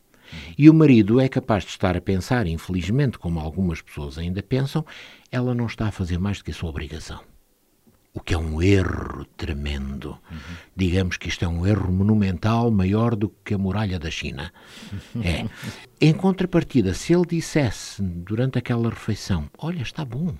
E 0.56 0.70
o 0.70 0.74
marido 0.74 1.20
é 1.20 1.28
capaz 1.28 1.64
de 1.64 1.68
estar 1.68 1.98
a 1.98 2.00
pensar, 2.00 2.46
infelizmente, 2.46 3.18
como 3.18 3.38
algumas 3.40 3.82
pessoas 3.82 4.16
ainda 4.16 4.42
pensam, 4.42 4.86
ela 5.30 5.54
não 5.54 5.66
está 5.66 5.88
a 5.88 5.92
fazer 5.92 6.18
mais 6.18 6.38
do 6.38 6.44
que 6.44 6.50
a 6.50 6.54
sua 6.54 6.70
obrigação. 6.70 7.20
O 8.14 8.20
que 8.20 8.32
é 8.32 8.38
um 8.38 8.62
erro 8.62 9.26
tremendo. 9.36 10.16
Digamos 10.74 11.18
que 11.18 11.28
isto 11.28 11.44
é 11.44 11.48
um 11.48 11.66
erro 11.66 11.92
monumental 11.92 12.70
maior 12.70 13.14
do 13.14 13.28
que 13.44 13.52
a 13.52 13.58
muralha 13.58 13.98
da 13.98 14.10
China. 14.10 14.50
É. 15.22 15.44
Em 16.00 16.14
contrapartida, 16.14 16.94
se 16.94 17.12
ele 17.12 17.26
dissesse 17.26 18.02
durante 18.02 18.56
aquela 18.56 18.88
refeição: 18.88 19.50
Olha, 19.58 19.82
está 19.82 20.06
bom, 20.06 20.34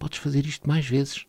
podes 0.00 0.18
fazer 0.18 0.46
isto 0.46 0.66
mais 0.66 0.86
vezes. 0.86 1.26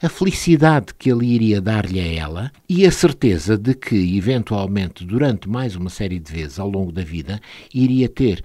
A 0.00 0.08
felicidade 0.08 0.94
que 0.96 1.10
ele 1.10 1.26
iria 1.26 1.60
dar-lhe 1.60 1.98
a 1.98 2.06
ela 2.06 2.52
e 2.68 2.86
a 2.86 2.92
certeza 2.92 3.58
de 3.58 3.74
que, 3.74 4.16
eventualmente, 4.16 5.04
durante 5.04 5.48
mais 5.48 5.74
uma 5.74 5.90
série 5.90 6.20
de 6.20 6.32
vezes 6.32 6.60
ao 6.60 6.70
longo 6.70 6.92
da 6.92 7.02
vida, 7.02 7.40
iria 7.74 8.08
ter, 8.08 8.42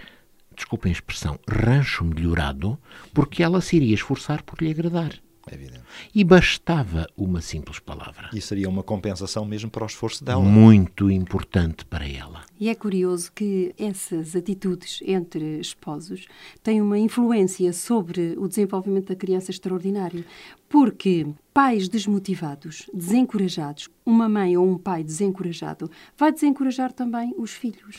desculpem 0.55 0.89
a 0.89 0.93
expressão, 0.93 1.39
rancho 1.47 2.03
melhorado, 2.03 2.79
porque 3.13 3.43
ela 3.43 3.62
se 3.62 3.75
iria 3.75 3.93
esforçar 3.93 4.41
por 4.41 4.60
lhe 4.60 4.71
agradar. 4.71 5.13
É 5.47 5.56
evidente. 5.56 5.82
E 6.13 6.23
bastava 6.23 7.08
uma 7.17 7.41
simples 7.41 7.80
palavra. 7.80 8.30
E 8.34 8.39
seria 8.41 8.69
uma 8.69 8.84
compensação 8.84 9.45
mesmo 9.45 9.69
para 9.69 9.84
o 9.84 9.88
esforço 9.88 10.23
dela. 10.23 10.43
Muito 10.43 11.10
importante 11.10 11.86
para 11.86 12.08
ela. 12.08 12.41
E 12.60 12.69
é 12.69 12.75
curioso 12.75 13.32
que 13.34 13.73
essas 13.78 14.36
atitudes 14.36 14.99
entre 15.06 15.60
esposos 15.60 16.25
têm 16.62 16.82
uma 16.82 16.99
influência 16.99 17.73
sobre 17.73 18.36
o 18.38 18.47
desenvolvimento 18.47 19.08
da 19.08 19.15
criança 19.15 19.49
extraordinário. 19.49 20.23
Porque 20.67 21.25
pais 21.52 21.89
desmotivados, 21.89 22.86
desencorajados, 22.93 23.89
uma 24.06 24.30
mãe 24.30 24.56
ou 24.56 24.69
um 24.69 24.78
pai 24.78 25.04
desencorajado, 25.04 25.89
vai 26.17 26.32
desencorajar 26.32 26.91
também 26.93 27.34
os 27.38 27.52
filhos. 27.52 27.97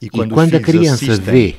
E 0.00 0.06
E 0.06 0.08
quando, 0.10 0.34
quando, 0.34 0.54
os 0.54 0.60
a 0.60 0.60
criança 0.62 1.04
assistem- 1.12 1.20
vê, 1.34 1.56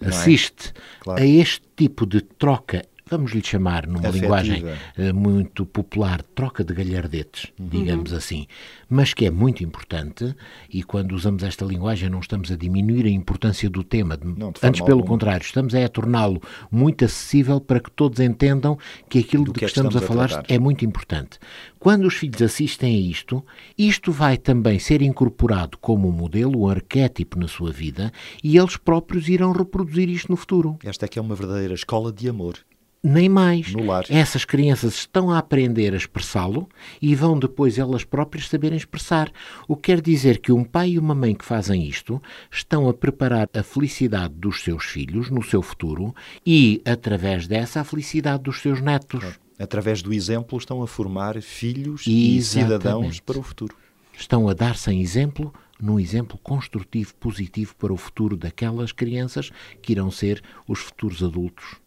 é? 0.00 0.08
assiste 0.08 0.72
Claro. 1.00 1.20
a 1.22 1.26
este 1.26 1.62
tipo 1.76 2.06
de 2.06 2.20
troca 2.20 2.84
vamos 3.10 3.32
lhe 3.32 3.42
chamar 3.44 3.86
numa 3.86 3.98
Afetiva. 4.00 4.18
linguagem 4.40 4.64
eh, 4.96 5.12
muito 5.12 5.66
popular, 5.66 6.22
troca 6.34 6.62
de 6.64 6.72
galhardetes, 6.72 7.50
digamos 7.58 8.12
assim, 8.12 8.46
mas 8.88 9.12
que 9.12 9.26
é 9.26 9.30
muito 9.30 9.62
importante 9.64 10.34
e 10.68 10.82
quando 10.82 11.12
usamos 11.12 11.42
esta 11.42 11.64
linguagem 11.64 12.08
não 12.08 12.20
estamos 12.20 12.50
a 12.50 12.56
diminuir 12.56 13.04
a 13.06 13.10
importância 13.10 13.68
do 13.68 13.82
tema, 13.82 14.18
Não, 14.22 14.52
antes 14.62 14.80
pelo 14.80 14.98
alguma. 15.00 15.08
contrário, 15.08 15.44
estamos 15.44 15.74
a 15.74 15.88
torná-lo 15.88 16.40
muito 16.70 17.04
acessível 17.04 17.60
para 17.60 17.80
que 17.80 17.90
todos 17.90 18.20
entendam 18.20 18.78
que 19.08 19.18
aquilo 19.18 19.44
Do 19.44 19.52
de 19.52 19.58
que 19.58 19.60
que, 19.60 19.64
é 19.64 19.68
que 19.68 19.70
estamos, 19.70 19.94
estamos 19.94 19.96
a 19.96 19.98
a 19.98 20.02
falar 20.06 20.28
tratar. 20.28 20.54
é 20.54 20.58
muito 20.58 20.84
importante. 20.84 21.38
Quando 21.78 22.04
os 22.06 22.14
filhos 22.14 22.40
assistem 22.42 22.94
a 22.94 23.00
isto, 23.00 23.44
isto 23.76 24.12
vai 24.12 24.36
também 24.36 24.78
ser 24.78 25.02
incorporado 25.02 25.78
como 25.78 26.08
um 26.08 26.12
modelo, 26.12 26.60
um 26.60 26.68
arquétipo 26.68 27.38
na 27.38 27.48
sua 27.48 27.72
vida 27.72 28.12
e 28.44 28.56
eles 28.58 28.76
próprios 28.76 29.28
irão 29.28 29.52
reproduzir 29.52 30.08
isto 30.08 30.30
no 30.30 30.36
futuro. 30.36 30.78
Esta 30.84 31.06
é 31.06 31.08
que 31.08 31.18
é 31.18 31.22
uma 31.22 31.34
verdadeira 31.34 31.74
escola 31.74 32.12
de 32.12 32.28
amor. 32.28 32.54
Nem 33.02 33.30
mais. 33.30 33.72
Essas 34.10 34.44
crianças 34.44 34.94
estão 34.94 35.30
a 35.30 35.38
aprender 35.38 35.94
a 35.94 35.96
expressá-lo 35.96 36.68
e 37.00 37.14
vão 37.14 37.38
depois 37.38 37.78
elas 37.78 38.04
próprias 38.04 38.46
saberem 38.46 38.76
expressar. 38.76 39.32
O 39.66 39.74
que 39.74 39.90
quer 39.90 40.02
dizer 40.02 40.38
que 40.38 40.52
um 40.52 40.62
pai 40.62 40.90
e 40.90 40.98
uma 40.98 41.14
mãe 41.14 41.34
que 41.34 41.44
fazem 41.44 41.86
isto 41.86 42.22
estão 42.50 42.88
a 42.88 42.94
preparar 42.94 43.48
a 43.54 43.62
felicidade 43.62 44.34
dos 44.34 44.62
seus 44.62 44.84
filhos 44.84 45.30
no 45.30 45.42
seu 45.42 45.62
futuro 45.62 46.14
e, 46.44 46.82
através 46.84 47.46
dessa, 47.46 47.80
a 47.80 47.84
felicidade 47.84 48.42
dos 48.42 48.60
seus 48.60 48.82
netos. 48.82 49.24
Através 49.58 50.02
do 50.02 50.12
exemplo, 50.12 50.58
estão 50.58 50.82
a 50.82 50.86
formar 50.86 51.40
filhos 51.40 52.02
e 52.06 52.42
cidadãos 52.42 52.82
Exatamente. 52.82 53.22
para 53.22 53.38
o 53.38 53.42
futuro. 53.42 53.74
Estão 54.12 54.46
a 54.46 54.52
dar 54.52 54.76
sem 54.76 55.00
exemplo, 55.00 55.54
num 55.80 55.98
exemplo 55.98 56.38
construtivo, 56.42 57.14
positivo 57.14 57.74
para 57.76 57.92
o 57.92 57.96
futuro 57.96 58.36
daquelas 58.36 58.92
crianças 58.92 59.50
que 59.80 59.92
irão 59.92 60.10
ser 60.10 60.42
os 60.68 60.80
futuros 60.80 61.22
adultos 61.22 61.79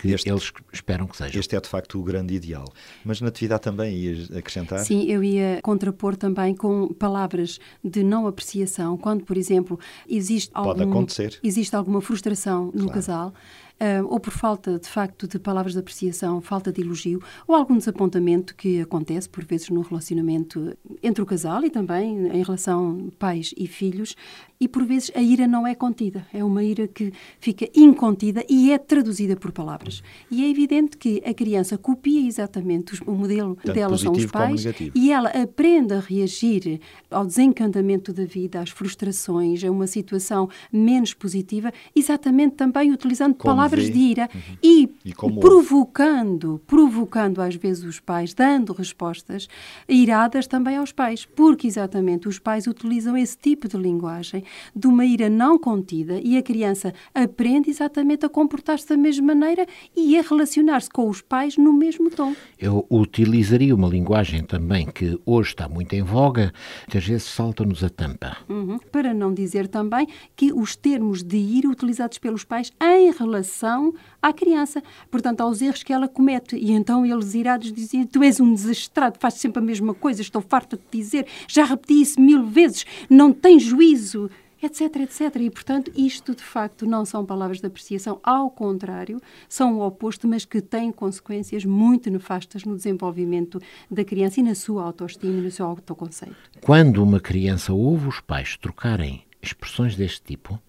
que 0.00 0.08
Este- 0.12 0.28
eles 0.30 0.52
esperam 0.72 1.06
que 1.06 1.16
sejam. 1.16 1.40
Este 1.40 1.56
é 1.56 1.60
de 1.60 1.68
facto 1.68 1.98
o 1.98 2.02
grande 2.02 2.34
ideal. 2.34 2.64
Mas 3.04 3.20
Natividade 3.20 3.62
também 3.62 3.94
ias 3.96 4.30
acrescentar? 4.30 4.78
Sim, 4.80 5.04
eu 5.04 5.22
ia 5.22 5.60
contrapor 5.62 6.16
também 6.16 6.54
com 6.54 6.88
palavras 6.94 7.58
de 7.82 8.02
não 8.04 8.26
apreciação, 8.26 8.96
quando, 8.96 9.24
por 9.24 9.36
exemplo, 9.36 9.78
existe 10.08 10.50
Pode 10.52 10.80
algum, 10.82 10.92
acontecer. 10.92 11.38
existe 11.42 11.74
alguma 11.74 12.00
frustração 12.00 12.66
no 12.66 12.72
Claro. 12.84 12.90
casal, 12.92 13.34
ah, 13.80 14.02
ou 14.06 14.18
por 14.18 14.32
falta, 14.32 14.78
de 14.78 14.88
facto, 14.88 15.26
de 15.28 15.38
palavras 15.38 15.72
de 15.72 15.78
apreciação, 15.78 16.40
falta 16.40 16.72
de 16.72 16.80
elogio, 16.80 17.22
ou 17.46 17.54
algum 17.54 17.76
desapontamento 17.78 18.54
que 18.56 18.80
acontece, 18.80 19.28
por 19.28 19.44
vezes, 19.44 19.68
no 19.70 19.82
relacionamento 19.82 20.76
entre 21.02 21.22
o 21.22 21.26
casal 21.26 21.64
e 21.64 21.70
também 21.70 22.26
em 22.28 22.42
relação 22.42 23.08
pais 23.18 23.54
e 23.56 23.66
filhos, 23.66 24.14
e 24.60 24.66
por 24.66 24.84
vezes 24.84 25.10
a 25.14 25.20
ira 25.22 25.46
não 25.46 25.66
é 25.66 25.74
contida, 25.74 26.26
é 26.32 26.42
uma 26.42 26.64
ira 26.64 26.88
que 26.88 27.12
fica 27.38 27.68
incontida 27.74 28.44
e 28.48 28.72
é 28.72 28.78
traduzida 28.78 29.36
por 29.36 29.52
palavras. 29.52 30.02
E 30.30 30.44
é 30.44 30.48
evidente 30.50 30.96
que 30.96 31.22
a 31.24 31.32
criança 31.32 31.78
copia 31.78 32.26
exatamente 32.26 32.94
os- 32.94 33.00
o 33.02 33.12
modelo 33.12 33.56
Tanto 33.62 33.72
dela 33.74 33.96
são 33.96 34.12
os 34.12 34.26
pais 34.26 34.64
e 34.94 35.12
ela 35.12 35.28
aprende 35.30 35.94
a 35.94 36.00
reagir 36.00 36.80
ao 37.10 37.24
desencantamento 37.24 38.12
da 38.12 38.24
vida, 38.24 38.60
às 38.60 38.70
frustrações, 38.70 39.62
a 39.62 39.70
uma 39.70 39.86
situação 39.86 40.48
menos 40.72 41.14
positiva, 41.14 41.72
exatamente 41.94 42.56
também 42.56 42.90
utilizando 42.92 43.34
Como 43.34 43.54
palavras 43.54 43.84
vê. 43.84 43.90
de 43.92 43.98
ira 43.98 44.30
e, 44.62 44.88
E 45.04 45.12
como 45.12 45.38
provocando, 45.40 46.60
provocando 46.66 47.40
às 47.40 47.54
vezes 47.54 47.84
os 47.84 48.00
pais, 48.00 48.34
dando 48.34 48.72
respostas 48.72 49.48
iradas 49.88 50.46
também 50.46 50.76
aos 50.76 50.92
pais, 50.92 51.24
porque 51.24 51.66
exatamente 51.66 52.26
os 52.28 52.38
pais 52.38 52.66
utilizam 52.66 53.16
esse 53.16 53.36
tipo 53.38 53.68
de 53.68 53.76
linguagem 53.76 54.42
de 54.74 54.86
uma 54.86 55.04
ira 55.04 55.28
não 55.28 55.58
contida 55.58 56.20
e 56.22 56.36
a 56.36 56.42
criança 56.42 56.92
aprende 57.14 57.70
exatamente 57.70 58.26
a 58.26 58.28
comportar-se 58.28 58.88
da 58.88 58.96
mesma 58.96 59.34
maneira 59.34 59.66
e 59.96 60.18
a 60.18 60.22
relacionar-se 60.22 60.88
com 60.90 61.08
os 61.08 61.20
pais 61.20 61.56
no 61.56 61.72
mesmo 61.72 62.10
tom. 62.10 62.34
Eu 62.58 62.86
utilizaria 62.90 63.74
uma 63.74 63.88
linguagem 63.88 64.42
também 64.42 64.86
que 64.86 65.18
hoje 65.24 65.50
está 65.50 65.68
muito 65.68 65.94
em 65.94 66.02
voga, 66.02 66.52
muitas 66.80 67.04
vezes 67.06 67.24
salta-nos 67.24 67.84
a 67.84 67.88
tampa. 67.88 68.36
Uhum. 68.48 68.78
Para 68.90 69.12
não 69.12 69.32
dizer 69.32 69.68
também 69.68 70.06
que 70.34 70.52
os 70.52 70.74
termos 70.74 71.22
de 71.22 71.36
ira 71.36 71.68
utilizados 71.68 72.18
pelos 72.18 72.44
pais 72.44 72.72
em 72.80 73.10
relação 73.12 73.94
à 74.22 74.32
criança, 74.32 74.82
portanto, 75.10 75.40
aos 75.40 75.60
erros 75.62 75.82
que 75.82 75.92
ela 75.92 76.08
comete. 76.08 76.56
E 76.56 76.72
então 76.72 77.04
eles 77.04 77.34
irados 77.34 77.72
diziam: 77.72 78.06
Tu 78.06 78.22
és 78.22 78.40
um 78.40 78.52
desastrado, 78.52 79.18
fazes 79.18 79.40
sempre 79.40 79.60
a 79.60 79.64
mesma 79.64 79.94
coisa, 79.94 80.22
estou 80.22 80.42
farta 80.42 80.76
de 80.76 80.82
dizer, 80.90 81.26
já 81.46 81.64
repeti 81.64 82.00
isso 82.00 82.20
mil 82.20 82.44
vezes, 82.44 82.84
não 83.08 83.32
tens 83.32 83.62
juízo. 83.62 84.30
Etc, 84.62 84.80
etc. 84.96 85.36
E, 85.36 85.50
portanto, 85.50 85.92
isto 85.96 86.34
de 86.34 86.42
facto 86.42 86.84
não 86.86 87.04
são 87.04 87.24
palavras 87.24 87.60
de 87.60 87.66
apreciação, 87.66 88.20
ao 88.22 88.50
contrário, 88.50 89.20
são 89.48 89.78
o 89.78 89.86
oposto, 89.86 90.26
mas 90.26 90.44
que 90.44 90.60
têm 90.60 90.90
consequências 90.90 91.64
muito 91.64 92.10
nefastas 92.10 92.64
no 92.64 92.76
desenvolvimento 92.76 93.60
da 93.90 94.04
criança 94.04 94.40
e 94.40 94.42
na 94.42 94.54
sua 94.54 94.84
autoestima 94.84 95.38
e 95.38 95.42
no 95.42 95.50
seu 95.50 95.66
autoconceito. 95.66 96.36
Quando 96.60 97.02
uma 97.02 97.20
criança 97.20 97.72
ouve 97.72 98.08
os 98.08 98.20
pais 98.20 98.56
trocarem 98.56 99.22
expressões 99.40 99.94
deste 99.94 100.22
tipo, 100.22 100.60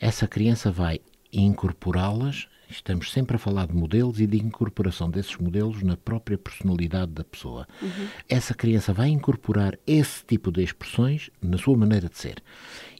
essa 0.00 0.26
criança 0.26 0.70
vai 0.70 1.00
incorporá-las. 1.32 2.48
Estamos 2.72 3.12
sempre 3.12 3.36
a 3.36 3.38
falar 3.38 3.66
de 3.66 3.74
modelos 3.74 4.18
e 4.18 4.26
de 4.26 4.38
incorporação 4.38 5.10
desses 5.10 5.36
modelos 5.36 5.82
na 5.82 5.94
própria 5.94 6.38
personalidade 6.38 7.12
da 7.12 7.22
pessoa. 7.22 7.68
Essa 8.26 8.54
criança 8.54 8.94
vai 8.94 9.10
incorporar 9.10 9.78
esse 9.86 10.24
tipo 10.24 10.50
de 10.50 10.62
expressões 10.62 11.28
na 11.40 11.58
sua 11.58 11.76
maneira 11.76 12.08
de 12.08 12.16
ser. 12.16 12.42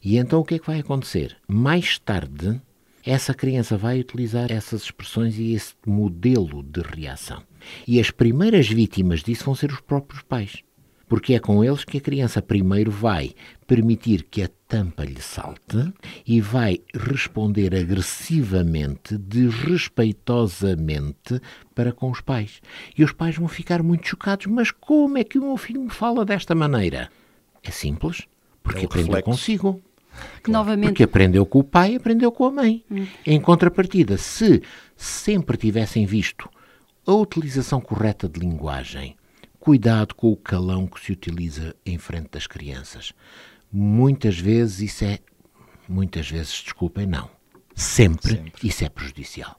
E 0.03 0.17
então 0.17 0.39
o 0.39 0.45
que 0.45 0.55
é 0.55 0.59
que 0.59 0.67
vai 0.67 0.79
acontecer? 0.79 1.35
Mais 1.47 1.97
tarde, 1.97 2.61
essa 3.03 3.33
criança 3.33 3.75
vai 3.75 3.99
utilizar 3.99 4.51
essas 4.51 4.83
expressões 4.83 5.39
e 5.39 5.53
esse 5.53 5.73
modelo 5.85 6.61
de 6.61 6.81
reação. 6.81 7.41
E 7.87 7.99
as 7.99 8.11
primeiras 8.11 8.69
vítimas 8.69 9.23
disso 9.23 9.45
vão 9.45 9.55
ser 9.55 9.71
os 9.71 9.81
próprios 9.81 10.21
pais. 10.21 10.63
Porque 11.07 11.33
é 11.33 11.39
com 11.39 11.63
eles 11.63 11.83
que 11.83 11.97
a 11.97 12.01
criança 12.01 12.41
primeiro 12.41 12.89
vai 12.89 13.31
permitir 13.67 14.23
que 14.23 14.41
a 14.41 14.49
tampa 14.67 15.03
lhe 15.03 15.21
salte 15.21 15.93
e 16.25 16.39
vai 16.41 16.79
responder 16.93 17.75
agressivamente, 17.75 19.17
desrespeitosamente 19.17 21.39
para 21.75 21.91
com 21.91 22.09
os 22.09 22.21
pais. 22.21 22.61
E 22.97 23.03
os 23.03 23.11
pais 23.11 23.35
vão 23.37 23.47
ficar 23.47 23.83
muito 23.83 24.07
chocados. 24.07 24.45
Mas 24.47 24.71
como 24.71 25.17
é 25.17 25.23
que 25.23 25.37
o 25.37 25.41
meu 25.43 25.57
filho 25.57 25.81
me 25.81 25.89
fala 25.89 26.25
desta 26.25 26.55
maneira? 26.55 27.09
É 27.61 27.69
simples. 27.71 28.23
Porque 28.61 28.81
É 28.81 28.85
aprendeu 28.85 29.15
reflexo. 29.15 29.29
consigo. 29.29 29.81
Novamente, 30.47 30.89
Porque 30.89 31.03
aprendeu 31.03 31.45
com 31.45 31.59
o 31.59 31.63
pai, 31.63 31.95
aprendeu 31.95 32.31
com 32.31 32.45
a 32.45 32.51
mãe. 32.51 32.83
Em 33.25 33.41
contrapartida, 33.41 34.15
se 34.17 34.61
sempre 34.95 35.57
tivessem 35.57 36.05
visto 36.05 36.47
a 37.05 37.13
utilização 37.13 37.81
correta 37.81 38.29
de 38.29 38.39
linguagem, 38.39 39.17
cuidado 39.63 40.13
com 40.13 40.29
o 40.29 40.35
calão 40.35 40.85
que 40.85 40.99
se 40.99 41.13
utiliza 41.13 41.73
em 41.85 41.97
frente 41.97 42.31
das 42.31 42.45
crianças. 42.45 43.13
Muitas 43.71 44.37
vezes 44.37 44.81
isso 44.91 45.05
é, 45.05 45.19
muitas 45.87 46.29
vezes, 46.29 46.61
desculpem, 46.61 47.07
não. 47.07 47.29
Sempre, 47.73 48.31
Sempre. 48.35 48.67
isso 48.67 48.83
é 48.83 48.89
prejudicial. 48.89 49.57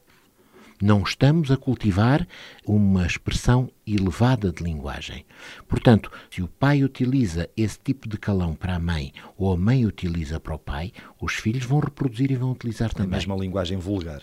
Não 0.82 1.02
estamos 1.02 1.50
a 1.50 1.56
cultivar 1.56 2.28
uma 2.66 3.06
expressão 3.06 3.70
elevada 3.86 4.52
de 4.52 4.62
linguagem. 4.62 5.24
Portanto, 5.66 6.12
se 6.30 6.42
o 6.42 6.48
pai 6.48 6.84
utiliza 6.84 7.48
esse 7.56 7.78
tipo 7.82 8.06
de 8.06 8.18
calão 8.18 8.54
para 8.54 8.74
a 8.74 8.78
mãe 8.78 9.10
ou 9.38 9.50
a 9.54 9.56
mãe 9.56 9.86
utiliza 9.86 10.38
para 10.38 10.54
o 10.54 10.58
pai, 10.58 10.92
os 11.18 11.32
filhos 11.32 11.64
vão 11.64 11.78
reproduzir 11.80 12.30
e 12.30 12.36
vão 12.36 12.52
utilizar 12.52 12.90
A 12.90 12.92
também. 12.92 13.12
mesma 13.12 13.34
linguagem 13.36 13.78
vulgar. 13.78 14.20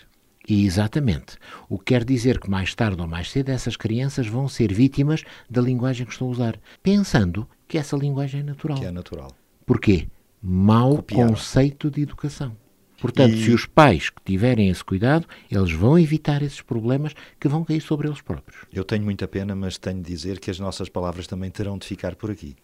E 0.51 0.65
exatamente. 0.65 1.37
O 1.69 1.79
que 1.79 1.85
quer 1.85 2.03
dizer 2.03 2.37
que 2.37 2.49
mais 2.49 2.75
tarde 2.75 3.01
ou 3.01 3.07
mais 3.07 3.31
cedo 3.31 3.47
essas 3.47 3.77
crianças 3.77 4.27
vão 4.27 4.49
ser 4.49 4.73
vítimas 4.73 5.23
da 5.49 5.61
linguagem 5.61 6.05
que 6.05 6.11
estão 6.11 6.27
a 6.27 6.31
usar, 6.31 6.59
pensando 6.83 7.47
que 7.69 7.77
essa 7.77 7.95
linguagem 7.95 8.41
é 8.41 8.43
natural. 8.43 8.77
Que 8.77 8.83
é 8.83 8.91
natural. 8.91 9.31
Porquê? 9.65 10.09
Mau 10.43 10.97
Copiar. 10.97 11.29
conceito 11.29 11.89
de 11.89 12.01
educação. 12.01 12.53
Portanto, 13.01 13.33
E- 13.33 13.43
se 13.43 13.51
os 13.51 13.65
pais 13.65 14.09
que 14.11 14.21
tiverem 14.23 14.69
esse 14.69 14.83
cuidado, 14.83 15.27
eles 15.49 15.71
vão 15.71 15.97
evitar 15.97 16.43
esses 16.43 16.61
problemas 16.61 17.13
que 17.39 17.47
vão 17.47 17.63
cair 17.65 17.81
sobre 17.81 18.07
eles 18.07 18.21
próprios. 18.21 18.61
Eu 18.71 18.83
tenho 18.83 19.03
muita 19.03 19.27
pena, 19.27 19.55
mas 19.55 19.77
tenho 19.77 20.01
de 20.01 20.07
dizer 20.11 20.39
que 20.39 20.51
as 20.51 20.59
nossas 20.59 20.87
palavras 20.87 21.25
também 21.25 21.49
terão 21.49 21.77
de 21.79 21.87
ficar 21.87 22.15
por 22.15 22.29
aqui. 22.29 22.55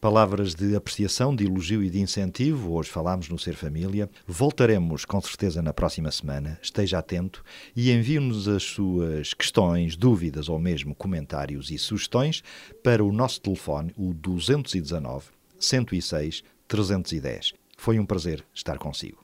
Palavras 0.00 0.54
de 0.54 0.74
apreciação, 0.74 1.34
de 1.36 1.44
elogio 1.44 1.82
e 1.82 1.90
de 1.90 2.00
incentivo, 2.00 2.72
hoje 2.72 2.88
falámos 2.90 3.28
no 3.28 3.38
Ser 3.38 3.54
Família. 3.54 4.08
Voltaremos 4.26 5.04
com 5.04 5.20
certeza 5.20 5.60
na 5.62 5.72
próxima 5.72 6.10
semana. 6.10 6.58
Esteja 6.62 6.98
atento 6.98 7.42
e 7.76 7.90
envie-nos 7.92 8.48
as 8.48 8.62
suas 8.62 9.34
questões, 9.34 9.96
dúvidas 9.96 10.48
ou 10.48 10.58
mesmo 10.58 10.94
comentários 10.94 11.70
e 11.70 11.78
sugestões 11.78 12.42
para 12.82 13.04
o 13.04 13.12
nosso 13.12 13.40
telefone, 13.40 13.92
o 13.96 14.12
219 14.14 15.26
106 15.58 16.42
310. 16.66 17.52
Foi 17.76 17.98
um 17.98 18.06
prazer 18.06 18.44
estar 18.54 18.78
consigo. 18.78 19.23